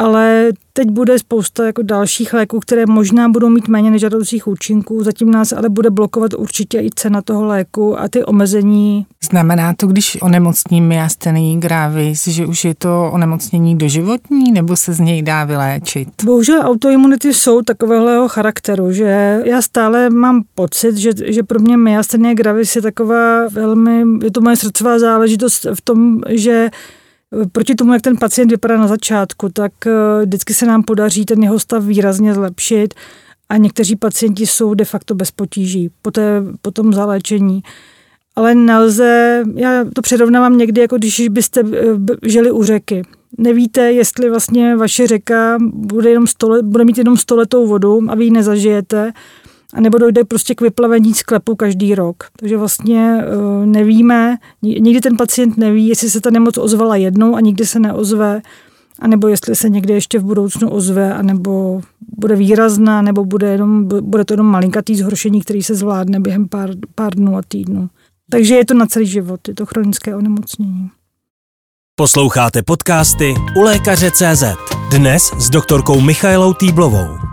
Ale 0.00 0.48
teď 0.72 0.90
bude 0.90 1.18
spousta 1.18 1.66
jako 1.66 1.82
dalších 1.82 2.32
léků, 2.32 2.60
které 2.60 2.86
možná 2.86 3.28
budou 3.28 3.48
mít 3.48 3.68
méně 3.68 3.90
nežadoucích 3.90 4.46
účinků, 4.46 5.02
zatím 5.02 5.30
nás 5.30 5.52
ale 5.52 5.68
bude 5.68 5.90
blokovat 5.90 6.34
určitě 6.34 6.78
i 6.78 6.90
cena 6.94 7.22
toho 7.22 7.44
léku 7.44 8.00
a 8.00 8.08
ty 8.08 8.24
omezení. 8.24 9.06
Znamená 9.30 9.74
to, 9.74 9.86
když 9.86 10.18
onemocní 10.22 10.80
myastení 10.80 11.60
gravis, 11.60 12.28
že 12.28 12.46
už 12.46 12.64
je 12.64 12.74
to 12.74 13.10
onemocnění 13.12 13.78
doživotní, 13.78 14.52
nebo 14.52 14.76
se 14.76 14.92
z 14.92 15.00
něj 15.00 15.22
dá 15.22 15.44
vyléčit? 15.44 16.08
Bohužel 16.24 16.60
autoimunity 16.62 17.34
jsou 17.34 17.62
takového 17.62 18.28
charakteru, 18.28 18.92
že 18.92 19.40
já 19.44 19.62
stále 19.62 20.10
mám 20.10 20.42
pocit, 20.54 20.96
že, 20.96 21.10
že 21.24 21.42
pro 21.42 21.58
mě 21.58 21.76
myastenie 21.76 22.34
gravis 22.34 22.76
je 22.76 22.82
taková 22.82 23.48
velmi, 23.48 24.24
je 24.24 24.30
to 24.30 24.40
moje 24.40 24.56
srdcová 24.56 24.98
záležitost 24.98 25.66
v 25.74 25.80
tom, 25.80 26.20
že 26.28 26.70
Proti 27.52 27.74
tomu, 27.74 27.92
jak 27.92 28.02
ten 28.02 28.16
pacient 28.16 28.50
vypadá 28.50 28.76
na 28.76 28.88
začátku, 28.88 29.48
tak 29.48 29.72
eh, 29.86 29.92
vždycky 30.24 30.54
se 30.54 30.66
nám 30.66 30.82
podaří 30.82 31.24
ten 31.24 31.42
jeho 31.42 31.58
stav 31.58 31.84
výrazně 31.84 32.34
zlepšit 32.34 32.94
a 33.48 33.56
někteří 33.56 33.96
pacienti 33.96 34.46
jsou 34.46 34.74
de 34.74 34.84
facto 34.84 35.14
bez 35.14 35.30
potíží 35.30 35.90
po, 36.02 36.10
té, 36.10 36.42
po 36.62 36.70
tom 36.70 36.92
zaléčení. 36.92 37.62
Ale 38.36 38.54
nelze, 38.54 39.42
já 39.54 39.84
to 39.94 40.02
přirovnávám 40.02 40.58
někdy, 40.58 40.80
jako 40.80 40.96
když 40.96 41.28
byste 41.28 41.60
eh, 41.60 42.28
žili 42.28 42.50
u 42.50 42.62
řeky. 42.62 43.02
Nevíte, 43.38 43.92
jestli 43.92 44.30
vlastně 44.30 44.76
vaše 44.76 45.06
řeka 45.06 45.58
bude, 45.60 46.10
jenom 46.10 46.26
stole, 46.26 46.62
bude 46.62 46.84
mít 46.84 46.98
jenom 46.98 47.16
stoletou 47.16 47.66
vodu 47.66 48.00
a 48.08 48.14
vy 48.14 48.24
ji 48.24 48.30
nezažijete, 48.30 49.12
a 49.74 49.80
nebo 49.80 49.98
dojde 49.98 50.24
prostě 50.24 50.54
k 50.54 50.60
vyplavení 50.60 51.14
sklepu 51.14 51.56
každý 51.56 51.94
rok. 51.94 52.24
Takže 52.40 52.56
vlastně 52.56 53.24
uh, 53.36 53.66
nevíme, 53.66 54.36
nikdy 54.62 55.00
ten 55.00 55.16
pacient 55.16 55.56
neví, 55.56 55.88
jestli 55.88 56.10
se 56.10 56.20
ta 56.20 56.30
nemoc 56.30 56.58
ozvala 56.58 56.96
jednou 56.96 57.36
a 57.36 57.40
nikdy 57.40 57.66
se 57.66 57.80
neozve, 57.80 58.42
anebo 58.98 59.28
jestli 59.28 59.56
se 59.56 59.68
někdy 59.68 59.92
ještě 59.92 60.18
v 60.18 60.24
budoucnu 60.24 60.70
ozve, 60.70 61.14
anebo 61.14 61.80
bude 62.16 62.36
výrazná, 62.36 63.02
nebo 63.02 63.24
bude, 63.24 63.52
jenom, 63.52 63.88
bude 64.00 64.24
to 64.24 64.32
jenom 64.32 64.46
malinkatý 64.46 64.96
zhoršení, 64.96 65.40
který 65.40 65.62
se 65.62 65.74
zvládne 65.74 66.20
během 66.20 66.48
pár, 66.48 66.70
pár 66.94 67.14
dnů 67.14 67.36
a 67.36 67.42
týdnů. 67.48 67.88
Takže 68.30 68.54
je 68.54 68.64
to 68.64 68.74
na 68.74 68.86
celý 68.86 69.06
život, 69.06 69.48
je 69.48 69.54
to 69.54 69.66
chronické 69.66 70.16
onemocnění. 70.16 70.90
Posloucháte 71.94 72.62
podcasty 72.62 73.34
u 73.56 73.62
lékaře 73.62 74.10
CZ. 74.10 74.44
Dnes 74.90 75.22
s 75.38 75.50
doktorkou 75.50 76.00
Michailou 76.00 76.54
Týblovou. 76.54 77.29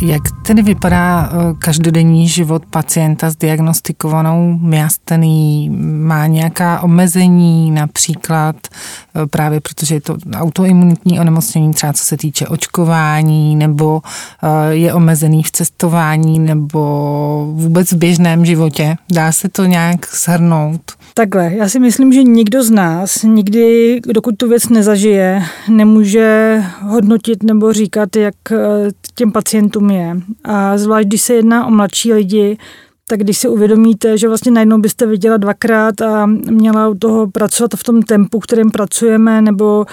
Jak 0.00 0.22
tedy 0.46 0.62
vypadá 0.62 1.30
eh, 1.32 1.54
každodenní 1.58 2.28
život 2.28 2.66
pacienta 2.66 3.30
s 3.30 3.36
diagnostikovanou 3.36 4.58
myastení? 4.60 5.70
Má 5.80 6.26
nějaká 6.26 6.80
omezení, 6.80 7.70
například 7.70 8.56
eh, 8.66 9.26
právě 9.26 9.60
protože 9.60 9.94
je 9.94 10.00
to 10.00 10.16
autoimunitní 10.34 11.20
onemocnění, 11.20 11.74
třeba 11.74 11.92
co 11.92 12.04
se 12.04 12.16
týče 12.16 12.46
očkování, 12.46 13.56
nebo 13.56 14.02
eh, 14.42 14.74
je 14.74 14.94
omezený 14.94 15.42
v 15.42 15.50
cestování, 15.50 16.38
nebo 16.38 16.80
vůbec 17.52 17.92
v 17.92 17.96
běžném 17.96 18.46
životě? 18.46 18.96
Dá 19.12 19.32
se 19.32 19.48
to 19.48 19.64
nějak 19.64 20.06
shrnout? 20.14 20.80
Takhle, 21.14 21.54
já 21.54 21.68
si 21.68 21.80
myslím, 21.80 22.12
že 22.12 22.22
nikdo 22.22 22.64
z 22.64 22.70
nás 22.70 23.22
nikdy, 23.22 24.00
dokud 24.14 24.36
tu 24.36 24.48
věc 24.48 24.68
nezažije, 24.68 25.42
nemůže 25.68 26.62
hodnotit 26.82 27.42
nebo 27.42 27.72
říkat, 27.72 28.16
jak 28.16 28.34
těm 29.14 29.32
pacientům 29.32 29.85
je. 29.90 30.20
A 30.44 30.78
zvlášť, 30.78 31.08
když 31.08 31.22
se 31.22 31.34
jedná 31.34 31.66
o 31.66 31.70
mladší 31.70 32.12
lidi, 32.12 32.58
tak 33.08 33.20
když 33.20 33.38
si 33.38 33.48
uvědomíte, 33.48 34.18
že 34.18 34.28
vlastně 34.28 34.52
najednou 34.52 34.78
byste 34.78 35.06
viděla 35.06 35.36
dvakrát 35.36 36.00
a 36.00 36.26
měla 36.26 36.88
u 36.88 36.94
toho 36.94 37.30
pracovat 37.30 37.70
v 37.76 37.84
tom 37.84 38.02
tempu, 38.02 38.38
kterým 38.38 38.70
pracujeme, 38.70 39.42
nebo 39.42 39.86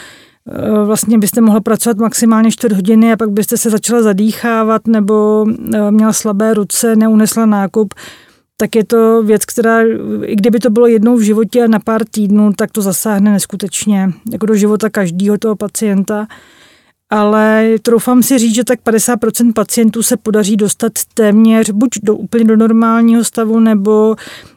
e, 0.48 0.86
vlastně 0.86 1.18
byste 1.18 1.42
mohla 1.42 1.62
pracovat 1.62 1.98
maximálně 1.98 2.52
čtvrt 2.52 2.72
hodiny 2.72 3.14
a 3.14 3.18
pak 3.18 3.30
byste 3.30 3.58
se 3.58 3.70
začala 3.70 4.02
zadýchávat 4.02 4.88
nebo 4.88 5.46
e, 5.74 5.92
měla 5.92 6.14
slabé 6.14 6.54
ruce, 6.54 6.96
neunesla 6.96 7.46
nákup, 7.46 7.94
tak 8.58 8.76
je 8.76 8.86
to 8.86 9.24
věc, 9.24 9.46
která, 9.46 9.82
i 10.24 10.36
kdyby 10.36 10.60
to 10.60 10.70
bylo 10.70 10.88
jednou 10.88 11.18
v 11.18 11.22
životě 11.22 11.64
a 11.64 11.68
na 11.68 11.80
pár 11.80 12.06
týdnů, 12.06 12.54
tak 12.58 12.72
to 12.72 12.82
zasáhne 12.82 13.32
neskutečně 13.32 14.14
jako 14.32 14.46
do 14.46 14.56
života 14.56 14.90
každého 14.90 15.38
toho 15.38 15.56
pacienta 15.56 16.28
ale 17.14 17.70
troufám 17.82 18.24
si 18.24 18.38
říct, 18.38 18.56
že 18.56 18.64
tak 18.64 18.80
50% 18.86 19.54
pacientů 19.54 20.04
se 20.04 20.18
podaří 20.18 20.58
dostat 20.58 20.92
téměř 21.14 21.70
buď 21.70 21.90
do 22.04 22.16
úplně 22.16 22.46
do 22.46 22.58
normálního 22.58 23.24
stavu, 23.24 23.60
nebo 23.60 24.16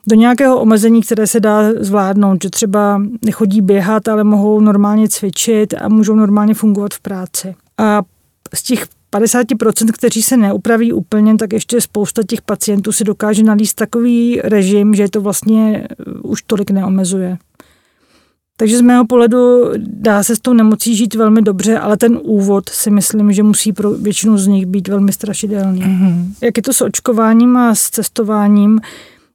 do 0.08 0.16
nějakého 0.16 0.60
omezení, 0.60 1.02
které 1.02 1.26
se 1.26 1.40
dá 1.40 1.72
zvládnout, 1.80 2.42
že 2.42 2.50
třeba 2.50 3.02
nechodí 3.25 3.60
běhat, 3.60 4.08
ale 4.08 4.25
mohou 4.25 4.60
normálně 4.60 5.08
cvičit 5.08 5.75
a 5.80 5.88
můžou 5.88 6.14
normálně 6.14 6.54
fungovat 6.54 6.94
v 6.94 7.00
práci. 7.00 7.54
A 7.78 8.02
z 8.54 8.62
těch 8.62 8.86
50%, 9.12 9.92
kteří 9.92 10.22
se 10.22 10.36
neupraví 10.36 10.92
úplně, 10.92 11.36
tak 11.36 11.52
ještě 11.52 11.80
spousta 11.80 12.22
těch 12.22 12.42
pacientů 12.42 12.92
si 12.92 13.04
dokáže 13.04 13.42
nalíst 13.42 13.76
takový 13.76 14.40
režim, 14.44 14.94
že 14.94 15.08
to 15.08 15.20
vlastně 15.20 15.88
už 16.22 16.42
tolik 16.42 16.70
neomezuje. 16.70 17.38
Takže 18.56 18.78
z 18.78 18.80
mého 18.80 19.06
pohledu 19.06 19.70
dá 19.78 20.22
se 20.22 20.36
s 20.36 20.40
tou 20.40 20.52
nemocí 20.52 20.96
žít 20.96 21.14
velmi 21.14 21.42
dobře, 21.42 21.78
ale 21.78 21.96
ten 21.96 22.18
úvod 22.22 22.68
si 22.68 22.90
myslím, 22.90 23.32
že 23.32 23.42
musí 23.42 23.72
pro 23.72 23.90
většinu 23.90 24.38
z 24.38 24.46
nich 24.46 24.66
být 24.66 24.88
velmi 24.88 25.12
strašidelný. 25.12 25.80
Mm-hmm. 25.80 26.32
Jak 26.42 26.56
je 26.56 26.62
to 26.62 26.72
s 26.72 26.80
očkováním 26.80 27.56
a 27.56 27.75
s 27.75 27.90
cestováním? 27.90 28.80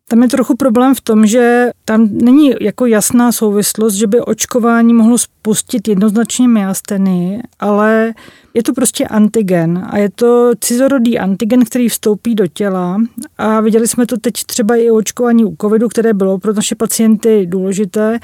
Tam 0.07 0.23
je 0.23 0.29
trochu 0.29 0.55
problém 0.55 0.95
v 0.95 1.01
tom, 1.01 1.25
že 1.25 1.69
tam 1.85 2.09
není 2.11 2.51
jako 2.61 2.85
jasná 2.85 3.31
souvislost, 3.31 3.93
že 3.93 4.07
by 4.07 4.21
očkování 4.21 4.93
mohlo 4.93 5.17
spustit 5.17 5.87
jednoznačně 5.87 6.47
myasteny, 6.47 7.43
ale 7.59 8.13
je 8.53 8.63
to 8.63 8.73
prostě 8.73 9.07
antigen 9.07 9.87
a 9.89 9.97
je 9.97 10.09
to 10.15 10.51
cizorodý 10.59 11.19
antigen, 11.19 11.65
který 11.65 11.89
vstoupí 11.89 12.35
do 12.35 12.47
těla 12.47 12.97
a 13.37 13.61
viděli 13.61 13.87
jsme 13.87 14.05
to 14.05 14.17
teď 14.17 14.33
třeba 14.33 14.75
i 14.75 14.91
očkování 14.91 15.45
u 15.45 15.55
covidu, 15.61 15.89
které 15.89 16.13
bylo 16.13 16.39
pro 16.39 16.53
naše 16.53 16.75
pacienty 16.75 17.45
důležité, 17.45 18.19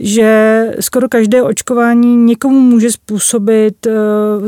že 0.00 0.70
skoro 0.80 1.08
každé 1.08 1.42
očkování 1.42 2.16
někomu 2.16 2.60
může 2.60 2.92
způsobit 2.92 3.86
uh, 3.86 3.92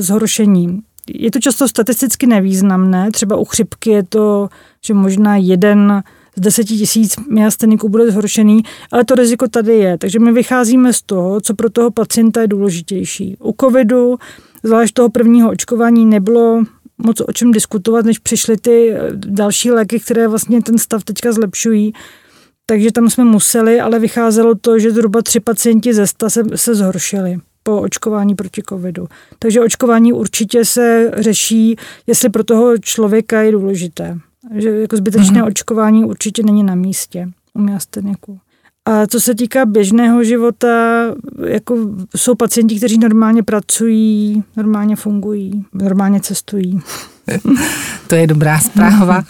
zhoršení. 0.00 0.80
Je 1.14 1.30
to 1.30 1.40
často 1.40 1.68
statisticky 1.68 2.26
nevýznamné, 2.26 3.10
třeba 3.10 3.36
u 3.36 3.44
chřipky 3.44 3.90
je 3.90 4.02
to, 4.02 4.48
že 4.84 4.94
možná 4.94 5.36
jeden 5.36 6.02
z 6.36 6.40
deseti 6.40 6.76
tisíc 6.76 7.16
myasteniků 7.30 7.88
bude 7.88 8.10
zhoršený, 8.10 8.62
ale 8.92 9.04
to 9.04 9.14
riziko 9.14 9.48
tady 9.48 9.74
je. 9.74 9.98
Takže 9.98 10.18
my 10.18 10.32
vycházíme 10.32 10.92
z 10.92 11.02
toho, 11.02 11.40
co 11.40 11.54
pro 11.54 11.70
toho 11.70 11.90
pacienta 11.90 12.40
je 12.40 12.48
důležitější. 12.48 13.36
U 13.42 13.54
covidu, 13.60 14.16
zvlášť 14.62 14.94
toho 14.94 15.08
prvního 15.08 15.50
očkování, 15.50 16.06
nebylo 16.06 16.62
moc 16.98 17.20
o 17.20 17.32
čem 17.32 17.52
diskutovat, 17.52 18.04
než 18.04 18.18
přišly 18.18 18.56
ty 18.56 18.90
eh, 18.92 19.10
další 19.14 19.70
léky, 19.70 20.00
které 20.00 20.28
vlastně 20.28 20.62
ten 20.62 20.78
stav 20.78 21.04
teďka 21.04 21.32
zlepšují 21.32 21.92
takže 22.66 22.92
tam 22.92 23.10
jsme 23.10 23.24
museli, 23.24 23.80
ale 23.80 23.98
vycházelo 23.98 24.54
to, 24.54 24.78
že 24.78 24.90
zhruba 24.90 25.22
tři 25.22 25.40
pacienti 25.40 25.94
ze 25.94 26.06
sta 26.06 26.30
se, 26.30 26.42
se 26.54 26.74
zhoršili 26.74 27.38
po 27.62 27.80
očkování 27.80 28.34
proti 28.34 28.62
covidu. 28.68 29.08
Takže 29.38 29.60
očkování 29.60 30.12
určitě 30.12 30.64
se 30.64 31.10
řeší, 31.16 31.76
jestli 32.06 32.28
pro 32.28 32.44
toho 32.44 32.78
člověka 32.78 33.42
je 33.42 33.52
důležité. 33.52 34.18
Že 34.54 34.70
jako 34.70 34.96
zbytečné 34.96 35.40
mm-hmm. 35.40 35.46
očkování 35.46 36.04
určitě 36.04 36.42
není 36.42 36.62
na 36.62 36.74
místě 36.74 37.28
u 37.54 37.60
miasteniku. 37.60 38.38
A 38.86 39.06
co 39.06 39.20
se 39.20 39.34
týká 39.34 39.66
běžného 39.66 40.24
života, 40.24 41.04
jako 41.46 41.76
jsou 42.16 42.34
pacienti, 42.34 42.76
kteří 42.76 42.98
normálně 42.98 43.42
pracují, 43.42 44.44
normálně 44.56 44.96
fungují, 44.96 45.64
normálně 45.72 46.20
cestují. 46.20 46.80
To 48.06 48.14
je 48.14 48.26
dobrá 48.26 48.58
zpráva. 48.58 49.22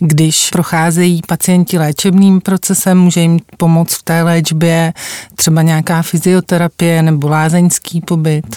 Když 0.00 0.50
procházejí 0.50 1.20
pacienti 1.28 1.78
léčebným 1.78 2.40
procesem, 2.40 2.98
může 2.98 3.20
jim 3.20 3.38
pomoct 3.56 3.94
v 3.94 4.02
té 4.02 4.22
léčbě 4.22 4.92
třeba 5.34 5.62
nějaká 5.62 6.02
fyzioterapie 6.02 7.02
nebo 7.02 7.28
lázeňský 7.28 8.00
pobyt? 8.00 8.56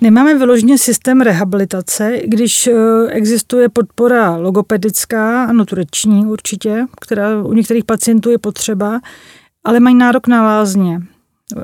Nemáme 0.00 0.38
vyloženě 0.38 0.78
systém 0.78 1.20
rehabilitace, 1.20 2.18
když 2.24 2.66
eh, 2.66 2.72
existuje 3.08 3.68
podpora 3.68 4.36
logopedická 4.36 5.44
a 5.44 5.52
nutriční 5.52 6.26
určitě, 6.26 6.86
která 7.00 7.42
u 7.42 7.52
některých 7.52 7.84
pacientů 7.84 8.30
je 8.30 8.38
potřeba, 8.38 9.00
ale 9.64 9.80
mají 9.80 9.94
nárok 9.94 10.26
na 10.26 10.42
lázně 10.42 11.00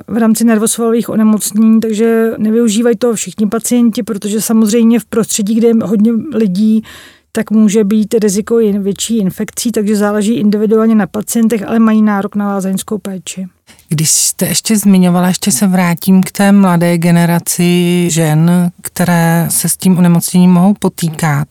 v 0.07 0.17
rámci 0.17 0.43
nervosvalových 0.43 1.09
onemocnění, 1.09 1.79
takže 1.79 2.31
nevyužívají 2.37 2.95
to 2.95 3.13
všichni 3.13 3.47
pacienti, 3.47 4.03
protože 4.03 4.41
samozřejmě 4.41 4.99
v 4.99 5.05
prostředí, 5.05 5.55
kde 5.55 5.67
je 5.67 5.73
hodně 5.83 6.11
lidí, 6.33 6.83
tak 7.31 7.51
může 7.51 7.83
být 7.83 8.13
riziko 8.13 8.55
větší 8.55 9.17
infekcí, 9.17 9.71
takže 9.71 9.95
záleží 9.95 10.33
individuálně 10.33 10.95
na 10.95 11.07
pacientech, 11.07 11.67
ale 11.67 11.79
mají 11.79 12.01
nárok 12.01 12.35
na 12.35 12.47
lázeňskou 12.47 12.97
péči. 12.97 13.47
Když 13.89 14.09
jste 14.09 14.45
ještě 14.45 14.77
zmiňovala, 14.77 15.27
ještě 15.27 15.51
se 15.51 15.67
vrátím 15.67 16.23
k 16.23 16.31
té 16.31 16.51
mladé 16.51 16.97
generaci 16.97 18.05
žen, 18.09 18.71
které 18.81 19.47
se 19.49 19.69
s 19.69 19.77
tím 19.77 19.97
onemocněním 19.97 20.51
mohou 20.51 20.73
potýkat. 20.73 21.47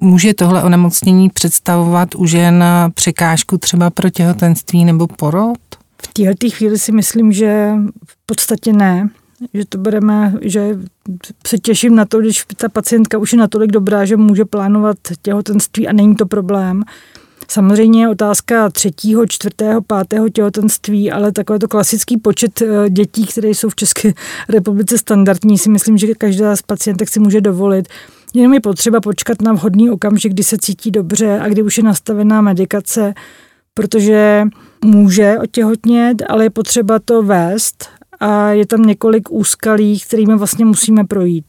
Může 0.00 0.34
tohle 0.34 0.62
onemocnění 0.62 1.30
představovat 1.30 2.14
u 2.14 2.26
žen 2.26 2.64
překážku 2.94 3.58
třeba 3.58 3.90
pro 3.90 4.10
těhotenství 4.10 4.84
nebo 4.84 5.06
porod? 5.06 5.58
V 6.02 6.12
této 6.12 6.50
chvíli 6.50 6.78
si 6.78 6.92
myslím, 6.92 7.32
že 7.32 7.72
v 8.06 8.16
podstatě 8.26 8.72
ne. 8.72 9.10
že 9.54 9.64
to 9.68 9.78
bereme, 9.78 10.34
že 10.40 10.78
se 11.46 11.58
těším 11.58 11.94
na 11.94 12.04
to, 12.04 12.20
když 12.20 12.44
ta 12.56 12.68
pacientka 12.68 13.18
už 13.18 13.32
je 13.32 13.38
natolik 13.38 13.70
dobrá, 13.70 14.04
že 14.04 14.16
může 14.16 14.44
plánovat 14.44 14.96
těhotenství 15.22 15.88
a 15.88 15.92
není 15.92 16.14
to 16.14 16.26
problém. 16.26 16.82
Samozřejmě 17.50 18.02
je 18.02 18.08
otázka 18.08 18.70
třetího, 18.70 19.26
čtvrtého, 19.26 19.82
pátého 19.82 20.28
těhotenství, 20.28 21.10
ale 21.10 21.32
takový 21.32 21.58
to 21.58 21.68
klasický 21.68 22.16
počet 22.16 22.62
eh, 22.62 22.90
dětí, 22.90 23.26
které 23.26 23.48
jsou 23.48 23.68
v 23.68 23.76
České 23.76 24.12
republice 24.48 24.98
standardní, 24.98 25.58
si 25.58 25.70
myslím, 25.70 25.98
že 25.98 26.14
každá 26.14 26.56
z 26.56 26.62
pacientek 26.62 27.08
si 27.08 27.20
může 27.20 27.40
dovolit. 27.40 27.88
Jenom 28.34 28.54
je 28.54 28.60
potřeba 28.60 29.00
počkat 29.00 29.42
na 29.42 29.52
vhodný 29.52 29.90
okamžik, 29.90 30.32
kdy 30.32 30.44
se 30.44 30.58
cítí 30.58 30.90
dobře 30.90 31.40
a 31.40 31.48
kdy 31.48 31.62
už 31.62 31.78
je 31.78 31.84
nastavená 31.84 32.40
medikace, 32.40 33.14
protože 33.74 34.44
může 34.84 35.38
otěhotnět, 35.38 36.22
ale 36.28 36.44
je 36.44 36.50
potřeba 36.50 36.98
to 36.98 37.22
vést 37.22 37.88
a 38.20 38.48
je 38.48 38.66
tam 38.66 38.82
několik 38.82 39.30
úskalí, 39.30 40.00
kterými 40.00 40.36
vlastně 40.36 40.64
musíme 40.64 41.04
projít 41.04 41.44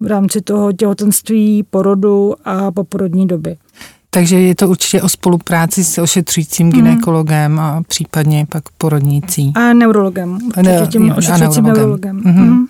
v 0.00 0.06
rámci 0.06 0.40
toho 0.40 0.72
těhotenství, 0.72 1.62
porodu 1.70 2.34
a 2.44 2.70
poporodní 2.70 3.26
doby. 3.26 3.56
Takže 4.10 4.40
je 4.40 4.54
to 4.54 4.68
určitě 4.68 5.02
o 5.02 5.08
spolupráci 5.08 5.84
s 5.84 5.98
ošetřujícím 5.98 6.66
hmm. 6.66 6.72
ginekologem 6.72 7.60
a 7.60 7.82
případně 7.88 8.46
pak 8.48 8.62
porodnící. 8.78 9.52
A 9.54 9.72
neurologem. 9.72 10.38
Ne, 10.62 10.86
tím 10.90 11.14
ošetřujícím 11.16 11.64
neurologem. 11.64 12.16
neurologem. 12.16 12.20
Mm-hmm. 12.20 12.66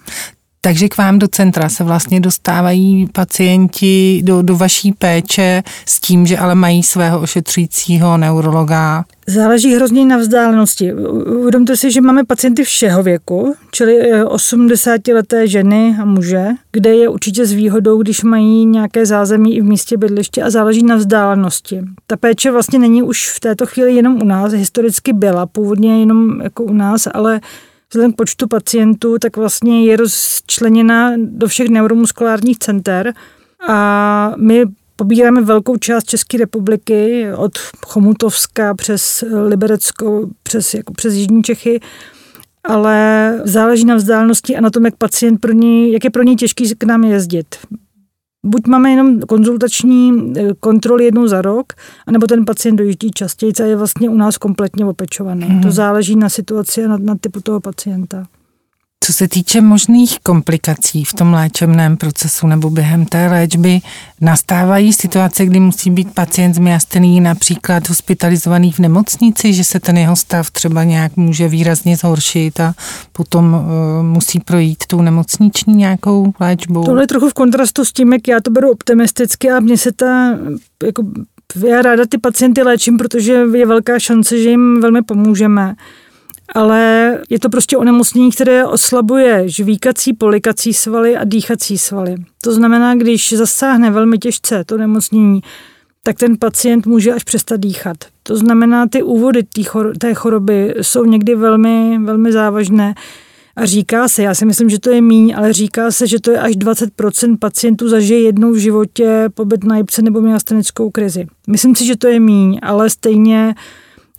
Takže 0.67 0.89
k 0.89 0.97
vám 0.97 1.19
do 1.19 1.29
centra 1.29 1.69
se 1.69 1.85
vlastně 1.85 2.21
dostávají 2.21 3.09
pacienti 3.13 4.23
do, 4.25 4.43
do 4.43 4.57
vaší 4.57 4.93
péče 4.93 5.63
s 5.87 6.01
tím, 6.01 6.27
že 6.27 6.39
ale 6.39 6.55
mají 6.55 6.83
svého 6.83 7.21
ošetřujícího 7.21 8.19
neurologa. 8.19 9.05
Záleží 9.27 9.75
hrozně 9.75 10.07
na 10.07 10.17
vzdálenosti. 10.17 10.95
Uvědomte 11.41 11.77
si, 11.77 11.93
že 11.93 12.01
máme 12.01 12.25
pacienty 12.25 12.65
všeho 12.65 13.03
věku, 13.03 13.55
čili 13.71 14.13
80-leté 14.25 15.43
eh, 15.43 15.47
ženy 15.47 15.97
a 16.03 16.05
muže, 16.05 16.47
kde 16.73 16.95
je 16.95 17.09
určitě 17.09 17.47
s 17.47 17.53
výhodou, 17.53 18.03
když 18.03 18.23
mají 18.23 18.67
nějaké 18.67 19.07
zázemí 19.07 19.57
i 19.57 19.61
v 19.61 19.65
místě 19.65 19.97
bydliště 19.97 20.43
a 20.43 20.51
záleží 20.51 20.83
na 20.83 20.97
vzdálenosti. 20.97 21.81
Ta 22.07 22.17
péče 22.17 22.51
vlastně 22.51 22.79
není 22.79 23.03
už 23.03 23.31
v 23.31 23.41
této 23.41 23.67
chvíli 23.67 23.95
jenom 23.95 24.23
u 24.23 24.25
nás, 24.25 24.53
historicky 24.53 25.13
byla 25.13 25.47
původně 25.47 26.01
jenom 26.01 26.41
jako 26.41 26.65
u 26.65 26.73
nás, 26.73 27.09
ale 27.15 27.41
vzhledem 27.91 28.13
k 28.13 28.17
počtu 28.17 28.49
pacientů, 28.49 29.19
tak 29.19 29.37
vlastně 29.37 29.85
je 29.85 29.97
rozčleněna 29.97 31.13
do 31.17 31.49
všech 31.49 31.69
neuromuskulárních 31.69 32.59
center 32.59 33.13
a 33.69 34.33
my 34.37 34.65
pobíráme 34.97 35.43
velkou 35.43 35.77
část 35.77 36.05
České 36.05 36.39
republiky 36.39 37.27
od 37.37 37.59
Chomutovska 37.87 38.75
přes 38.75 39.25
Liberecko, 39.47 40.29
přes, 40.43 40.75
jako 40.75 40.93
přes 40.93 41.15
Jižní 41.15 41.43
Čechy, 41.43 41.81
ale 42.65 43.41
záleží 43.45 43.85
na 43.85 43.95
vzdálenosti 43.95 44.57
a 44.57 44.61
na 44.61 44.71
tom, 44.71 44.85
jak 44.85 44.97
pacient 44.97 45.39
pro 45.39 45.53
ní, 45.53 45.93
jak 45.93 46.05
je 46.05 46.11
pro 46.11 46.23
něj 46.23 46.37
těžký 46.37 46.75
k 46.75 46.85
nám 46.85 47.05
jezdit 47.05 47.57
buď 48.45 48.67
máme 48.67 48.91
jenom 48.91 49.21
konzultační 49.21 50.33
eh, 50.37 50.55
kontroly 50.61 51.05
jednou 51.05 51.27
za 51.27 51.43
rok, 51.43 51.73
anebo 52.07 52.27
ten 52.27 52.45
pacient 52.45 52.77
dojíždí 52.77 53.11
častěji 53.11 53.53
a 53.63 53.65
je 53.65 53.77
vlastně 53.77 54.11
u 54.11 54.17
nás 54.17 54.39
kompletně 54.39 54.87
opečovaný. 54.87 55.47
Hmm. 55.47 55.63
To 55.63 55.71
záleží 55.71 56.17
na 56.17 56.29
situaci 56.29 56.85
a 56.85 56.89
na, 56.89 56.97
na 56.97 57.15
typu 57.21 57.41
toho 57.41 57.61
pacienta. 57.61 58.27
Co 59.05 59.13
se 59.13 59.29
týče 59.29 59.61
možných 59.61 60.21
komplikací 60.21 61.05
v 61.05 61.15
tom 61.15 61.33
léčebném 61.33 61.97
procesu 61.97 62.47
nebo 62.47 62.71
během 62.71 63.07
té 63.07 63.27
léčby, 63.27 63.81
nastávají 64.21 64.93
situace, 64.93 65.47
kdy 65.47 65.61
musí 65.61 65.91
být 65.91 66.15
pacient 66.15 66.55
zmiastený 66.55 67.21
například 67.21 67.89
hospitalizovaný 67.89 68.73
v 68.73 68.79
nemocnici, 68.79 69.53
že 69.53 69.65
se 69.65 69.81
ten 69.81 69.99
jeho 69.99 70.17
stav 70.17 70.51
třeba 70.51 70.85
nějak 70.85 71.17
může 71.17 71.49
výrazně 71.49 71.97
zhoršit 71.97 72.61
a 72.61 72.75
potom 73.13 73.55
uh, 73.55 73.63
musí 74.03 74.41
projít 74.41 74.87
tou 74.87 75.03
nemocniční 75.03 75.75
nějakou 75.75 76.33
léčbou. 76.41 76.85
Tohle 76.85 77.03
je 77.03 77.07
trochu 77.07 77.29
v 77.29 77.35
kontrastu 77.35 77.85
s 77.85 77.93
tím, 77.93 78.13
jak 78.13 78.29
já 78.29 78.41
to 78.41 78.51
beru 78.51 78.71
optimisticky 78.71 79.51
a 79.51 79.61
mně 79.61 79.79
se 79.79 79.93
ta 79.93 80.39
jako 80.85 81.03
já 81.69 81.83
ráda 81.83 82.05
ty 82.09 82.19
pacienty 82.19 82.63
léčím, 82.63 82.97
protože 82.97 83.33
je 83.33 83.67
velká 83.67 83.99
šance, 83.99 84.43
že 84.43 84.51
jim 84.51 84.81
velmi 84.81 85.03
pomůžeme 85.03 85.75
ale 86.57 87.19
je 87.31 87.39
to 87.39 87.49
prostě 87.49 87.77
onemocnění, 87.77 88.31
které 88.33 88.65
oslabuje 88.65 89.43
žvíkací, 89.47 90.13
polikací 90.13 90.75
svaly 90.75 91.17
a 91.17 91.25
dýchací 91.25 91.79
svaly. 91.79 92.15
To 92.43 92.53
znamená, 92.53 92.95
když 92.95 93.33
zasáhne 93.33 93.91
velmi 93.91 94.19
těžce 94.19 94.65
to 94.65 94.77
nemocnění, 94.77 95.41
tak 96.03 96.19
ten 96.19 96.37
pacient 96.39 96.87
může 96.87 97.13
až 97.13 97.25
přestat 97.25 97.61
dýchat. 97.61 97.97
To 98.23 98.37
znamená, 98.37 98.87
ty 98.87 99.03
úvody 99.03 99.43
té 99.99 100.15
choroby 100.15 100.75
jsou 100.81 101.05
někdy 101.05 101.35
velmi, 101.35 101.99
velmi 102.05 102.33
závažné. 102.33 102.95
A 103.57 103.67
říká 103.67 104.09
se, 104.09 104.23
já 104.23 104.35
si 104.35 104.47
myslím, 104.47 104.71
že 104.71 104.79
to 104.79 104.91
je 104.91 105.01
míň, 105.01 105.35
ale 105.37 105.53
říká 105.53 105.91
se, 105.91 106.07
že 106.07 106.21
to 106.21 106.31
je 106.31 106.39
až 106.39 106.53
20% 106.53 107.39
pacientů 107.39 107.89
zažije 107.89 108.21
jednou 108.21 108.53
v 108.53 108.57
životě 108.57 109.29
pobyt 109.35 109.65
na 109.65 109.77
jipce 109.77 110.03
nebo 110.03 110.21
myastenickou 110.21 110.91
krizi. 110.91 111.27
Myslím 111.49 111.77
si, 111.77 111.87
že 111.87 111.97
to 111.97 112.09
je 112.09 112.21
míň, 112.21 112.59
ale 112.63 112.91
stejně 112.91 113.55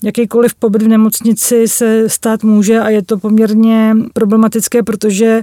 jakýkoliv 0.04 0.56
pobyt 0.56 0.82
v 0.82 0.88
nemocnici 0.88 1.68
se 1.68 2.10
stát 2.10 2.44
může 2.44 2.80
a 2.80 2.90
je 2.90 3.02
to 3.02 3.18
poměrně 3.18 3.96
problematické, 4.14 4.84
protože 4.84 5.42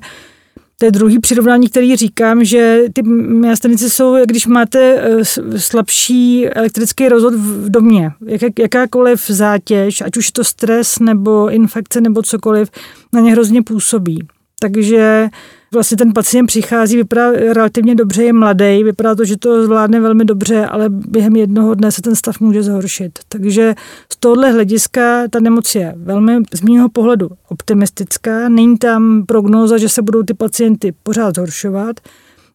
to 0.79 0.85
je 0.85 0.93
druhý 0.93 1.19
přirovnání, 1.19 1.69
který 1.69 1.97
říkám, 1.97 2.45
že 2.45 2.83
ty 2.93 3.03
myastenice 3.03 3.91
jsou, 3.91 4.17
když 4.27 4.47
máte 4.47 4.97
eh, 4.99 5.25
slabší 5.59 6.49
elektrický 6.49 7.09
rozhod 7.09 7.35
v 7.35 7.71
domě. 7.71 8.11
Jak, 8.27 8.59
jakákoliv 8.59 9.27
zátěž, 9.27 10.01
ať 10.01 10.17
už 10.17 10.27
je 10.27 10.33
to 10.33 10.45
stres 10.45 10.99
nebo 10.99 11.51
infekce 11.51 12.01
nebo 12.01 12.23
cokoliv, 12.23 12.71
na 13.13 13.21
ně 13.21 13.33
hrozně 13.33 13.63
působí. 13.63 14.19
Takže 14.61 15.29
vlastně 15.75 15.97
ten 15.97 16.13
pacient 16.13 16.47
přichází, 16.47 16.97
vypadá 16.97 17.33
relativně 17.33 17.95
dobře, 17.95 18.25
je 18.25 18.33
mladý, 18.33 18.85
vypadá 18.85 19.15
to, 19.15 19.25
že 19.25 19.37
to 19.37 19.65
zvládne 19.65 20.01
velmi 20.01 20.25
dobře, 20.25 20.67
ale 20.67 20.87
během 20.89 21.37
jednoho 21.37 21.75
dne 21.75 21.93
se 21.93 22.03
ten 22.03 22.15
stav 22.15 22.41
může 22.41 22.63
zhoršit. 22.63 23.19
Takže 23.29 23.75
z 24.13 24.17
tohohle 24.17 24.53
hlediska 24.53 25.29
ta 25.29 25.41
nemoc 25.41 25.75
je 25.75 25.95
velmi 25.97 26.39
z 26.55 26.61
mého 26.61 26.89
pohledu 26.89 27.31
optimistická. 27.49 28.49
Není 28.49 28.79
tam 28.79 29.25
prognóza, 29.27 29.79
že 29.79 29.89
se 29.89 30.03
budou 30.03 30.23
ty 30.23 30.35
pacienty 30.35 30.95
pořád 31.03 31.35
zhoršovat. 31.35 32.01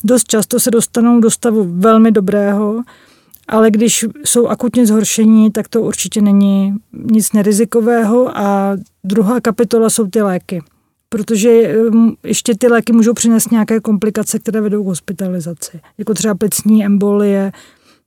Dost 0.04 0.28
často 0.28 0.60
se 0.60 0.72
dostanou 0.72 1.20
do 1.20 1.32
stavu 1.32 1.68
velmi 1.70 2.12
dobrého, 2.12 2.84
ale 3.48 3.72
když 3.72 4.06
jsou 4.26 4.48
akutně 4.48 4.86
zhoršení, 4.86 5.52
tak 5.52 5.68
to 5.68 5.82
určitě 5.82 6.22
není 6.22 6.74
nic 7.12 7.34
nerizikového 7.34 8.38
a 8.38 8.78
druhá 9.04 9.42
kapitola 9.42 9.90
jsou 9.90 10.08
ty 10.08 10.22
léky 10.22 10.62
protože 11.10 11.78
um, 11.78 12.16
ještě 12.24 12.56
ty 12.56 12.68
léky 12.68 12.94
můžou 12.94 13.14
přinést 13.14 13.52
nějaké 13.52 13.80
komplikace, 13.80 14.40
které 14.40 14.62
vedou 14.62 14.84
k 14.84 14.88
hospitalizaci, 14.88 15.80
jako 15.98 16.14
třeba 16.14 16.36
plicní 16.36 16.86
embolie 16.86 17.52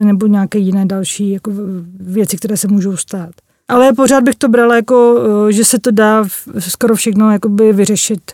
nebo 0.00 0.26
nějaké 0.26 0.58
jiné 0.58 0.86
další 0.86 1.30
jako 1.30 1.52
věci, 2.00 2.36
které 2.36 2.56
se 2.56 2.68
můžou 2.68 2.96
stát. 2.96 3.30
Ale 3.68 3.92
pořád 3.92 4.24
bych 4.24 4.34
to 4.34 4.48
brala 4.48 4.76
jako, 4.76 5.14
uh, 5.14 5.48
že 5.48 5.64
se 5.64 5.78
to 5.78 5.90
dá 5.90 6.24
skoro 6.58 6.94
všechno 6.94 7.38
vyřešit 7.72 8.32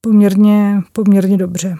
poměrně, 0.00 0.80
poměrně 0.92 1.36
dobře. 1.36 1.76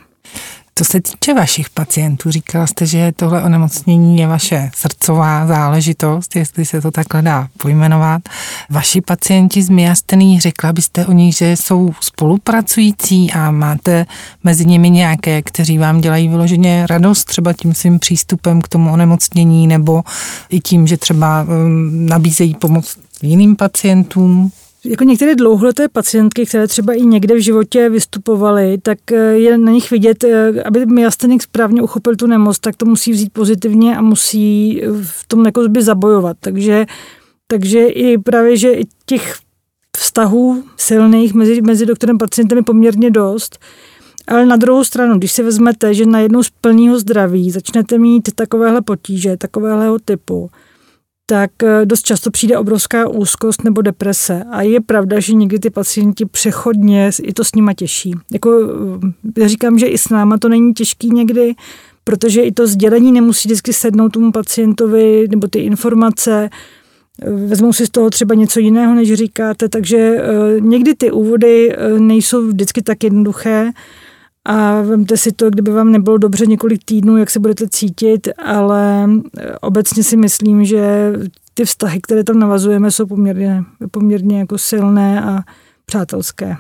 Co 0.77 0.85
se 0.85 1.01
týče 1.01 1.35
vašich 1.35 1.71
pacientů, 1.71 2.31
říkala 2.31 2.67
jste, 2.67 2.87
že 2.87 3.13
tohle 3.17 3.43
onemocnění 3.43 4.19
je 4.19 4.27
vaše 4.27 4.71
srdcová 4.77 5.47
záležitost, 5.47 6.37
jestli 6.37 6.65
se 6.65 6.81
to 6.81 6.91
takhle 6.91 7.23
dá 7.23 7.49
pojmenovat. 7.59 8.23
Vaši 8.71 9.01
pacienti 9.01 9.63
z 9.63 9.69
myastení, 9.69 10.41
řekla 10.41 10.73
byste 10.73 11.07
o 11.07 11.13
nich, 11.13 11.37
že 11.37 11.57
jsou 11.57 11.93
spolupracující 12.01 13.33
a 13.33 13.51
máte 13.51 14.07
mezi 14.45 14.65
nimi 14.65 14.91
nějaké, 14.91 15.43
kteří 15.43 15.79
vám 15.79 16.01
dělají 16.01 16.29
vyloženě 16.29 16.87
radost 16.87 17.25
třeba 17.25 17.53
tím 17.53 17.75
svým 17.75 17.99
přístupem 17.99 18.63
k 18.63 18.69
tomu 18.69 18.93
onemocnění 18.93 19.67
nebo 19.67 20.03
i 20.49 20.61
tím, 20.61 20.87
že 20.87 20.97
třeba 20.97 21.43
um, 21.43 22.07
nabízejí 22.07 22.55
pomoc 22.55 22.97
jiným 23.23 23.57
pacientům? 23.57 24.53
Jako 24.85 25.05
některé 25.05 25.35
dlouholeté 25.35 25.89
pacientky, 25.89 26.47
které 26.47 26.67
třeba 26.67 26.93
i 26.93 27.03
někde 27.03 27.35
v 27.35 27.43
životě 27.43 27.89
vystupovaly, 27.89 28.79
tak 28.79 29.13
eh, 29.13 29.17
je 29.17 29.59
na 29.59 29.73
nich 29.73 29.91
vidět, 29.91 30.25
eh, 30.25 30.63
aby 30.63 30.87
myastenik 30.87 31.43
správně 31.43 31.83
uchopil 31.83 32.17
tu 32.17 32.27
nemoc, 32.27 32.59
tak 32.59 32.77
to 32.77 32.87
musí 32.87 33.13
vzít 33.13 33.33
pozitivně 33.33 33.97
a 33.97 34.01
musí 34.01 34.83
v 35.03 35.27
tom 35.27 35.47
jako 35.47 35.69
by 35.69 35.83
zabojovat. 35.83 36.37
Takže, 36.41 36.87
takže 37.47 37.87
i 37.87 38.19
právě, 38.19 38.57
že 38.57 38.77
těch 39.07 39.37
vztahů 39.97 40.65
silných 40.77 41.35
mezi, 41.35 41.63
mezi 41.63 41.87
doktorem 41.87 42.17
a 42.17 42.19
pacientem 42.19 42.59
je 42.59 42.65
poměrně 42.65 43.11
dost. 43.11 43.59
Ale 44.27 44.47
na 44.47 44.57
druhou 44.57 44.85
stranu, 44.85 45.19
když 45.19 45.33
si 45.33 45.43
vezmete, 45.43 45.95
že 45.95 46.07
najednou 46.07 46.43
z 46.43 46.51
plného 46.61 46.99
zdraví 46.99 47.51
začnete 47.51 47.99
mít 47.99 48.35
takovéhle 48.35 48.83
potíže, 48.83 49.37
takovéhleho 49.37 49.99
typu, 50.05 50.51
tak 51.27 51.51
eh, 51.63 51.87
dost 51.87 52.03
často 52.03 52.31
přijde 52.31 52.59
obrovská 52.59 53.09
úzkost 53.09 53.65
nebo 53.65 53.83
deprese. 53.83 54.45
A 54.51 54.63
je 54.63 54.81
pravda, 54.81 55.21
že 55.21 55.35
někdy 55.35 55.59
ty 55.59 55.71
pacienti 55.71 56.27
přechodně 56.27 57.11
i 57.23 57.33
to 57.33 57.45
s 57.45 57.55
nima 57.55 57.73
těší. 57.73 58.15
Jako, 58.33 58.51
eh, 59.37 59.41
já 59.41 59.49
říkám, 59.49 59.79
že 59.79 59.87
i 59.87 59.99
s 59.99 60.09
náma 60.09 60.39
to 60.39 60.49
není 60.49 60.75
těžký 60.75 61.11
někdy, 61.11 61.55
protože 62.05 62.43
i 62.43 62.53
to 62.53 62.67
sdělení 62.67 63.13
nemusí 63.13 63.49
vždycky 63.49 63.73
sednout 63.73 64.09
tomu 64.09 64.33
pacientovi, 64.33 65.27
nebo 65.31 65.49
ty 65.49 65.59
informace. 65.59 66.51
vezmou 67.47 67.73
si 67.73 67.87
z 67.87 67.91
toho 67.91 68.11
třeba 68.11 68.35
něco 68.35 68.61
jiného, 68.61 68.95
než 68.95 69.15
říkáte, 69.15 69.69
takže 69.69 70.17
někdy 70.59 70.95
ty 70.95 71.11
úvody 71.11 71.77
nejsou 71.99 72.47
vždycky 72.47 72.83
tak 72.83 73.05
jednoduché 73.05 73.73
a 74.45 74.81
vemte 74.81 75.17
si 75.17 75.33
to, 75.33 75.51
kdyby 75.51 75.71
vám 75.71 75.93
nebylo 75.93 76.19
dobře 76.19 76.47
několik 76.47 76.85
týdnů, 76.85 77.17
jak 77.17 77.31
se 77.31 77.41
budete 77.41 77.69
cítit, 77.69 78.29
ale 78.45 79.11
obecně 79.61 80.03
si 80.05 80.17
myslím, 80.17 80.65
že 80.65 81.13
ty 81.55 81.65
vztahy, 81.65 82.01
které 82.01 82.25
tam 82.25 82.39
navazujeme, 82.39 82.91
jsou 82.91 83.07
poměrně, 83.07 83.65
poměrně 83.91 84.39
jako 84.39 84.59
silné 84.59 85.23
a 85.23 85.43
přátelské. 85.87 86.57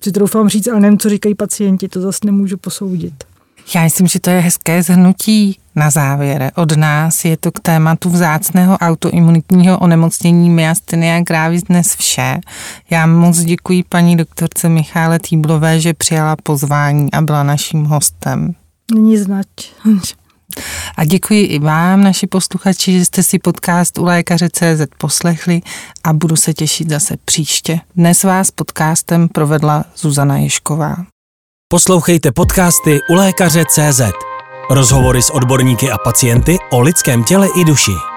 Si 0.00 0.12
troufám 0.12 0.48
říct, 0.48 0.68
ale 0.68 0.80
nevím, 0.80 0.98
co 0.98 1.08
říkají 1.08 1.34
pacienti, 1.34 1.88
to 1.88 2.00
zase 2.00 2.18
nemůžu 2.24 2.56
posoudit. 2.56 3.24
Já 3.74 3.82
myslím, 3.82 4.06
že 4.06 4.20
to 4.20 4.30
je 4.30 4.40
hezké 4.40 4.82
zhrnutí 4.82 5.58
na 5.74 5.90
závěr. 5.90 6.52
Od 6.54 6.76
nás 6.76 7.24
je 7.24 7.36
to 7.36 7.52
k 7.52 7.60
tématu 7.60 8.10
vzácného 8.10 8.78
autoimunitního 8.78 9.78
onemocnění 9.78 10.50
myastenia 10.50 11.20
gravis 11.20 11.62
dnes 11.62 11.96
vše. 11.96 12.40
Já 12.90 13.06
moc 13.06 13.38
děkuji 13.38 13.84
paní 13.88 14.16
doktorce 14.16 14.68
Michále 14.68 15.18
Týblové, 15.18 15.80
že 15.80 15.94
přijala 15.94 16.36
pozvání 16.42 17.12
a 17.12 17.20
byla 17.20 17.42
naším 17.42 17.84
hostem. 17.84 18.54
Není 18.94 19.16
znať. 19.16 19.46
A 20.96 21.04
děkuji 21.04 21.44
i 21.44 21.58
vám, 21.58 22.04
naši 22.04 22.26
posluchači, 22.26 22.98
že 22.98 23.04
jste 23.04 23.22
si 23.22 23.38
podcast 23.38 23.98
u 23.98 24.04
lékaře 24.04 24.48
CZ 24.52 24.86
poslechli 24.98 25.60
a 26.04 26.12
budu 26.12 26.36
se 26.36 26.54
těšit 26.54 26.90
zase 26.90 27.16
příště. 27.24 27.80
Dnes 27.96 28.24
vás 28.24 28.50
podcastem 28.50 29.28
provedla 29.28 29.84
Zuzana 29.96 30.36
Ješková. 30.36 30.96
Poslouchejte 31.68 32.32
podcasty 32.32 33.00
u 33.10 33.14
lékaře 33.14 33.64
CZ. 33.64 34.00
Rozhovory 34.70 35.22
s 35.22 35.30
odborníky 35.30 35.90
a 35.90 35.98
pacienty 35.98 36.56
o 36.70 36.80
lidském 36.80 37.24
těle 37.24 37.48
i 37.56 37.64
duši. 37.64 38.15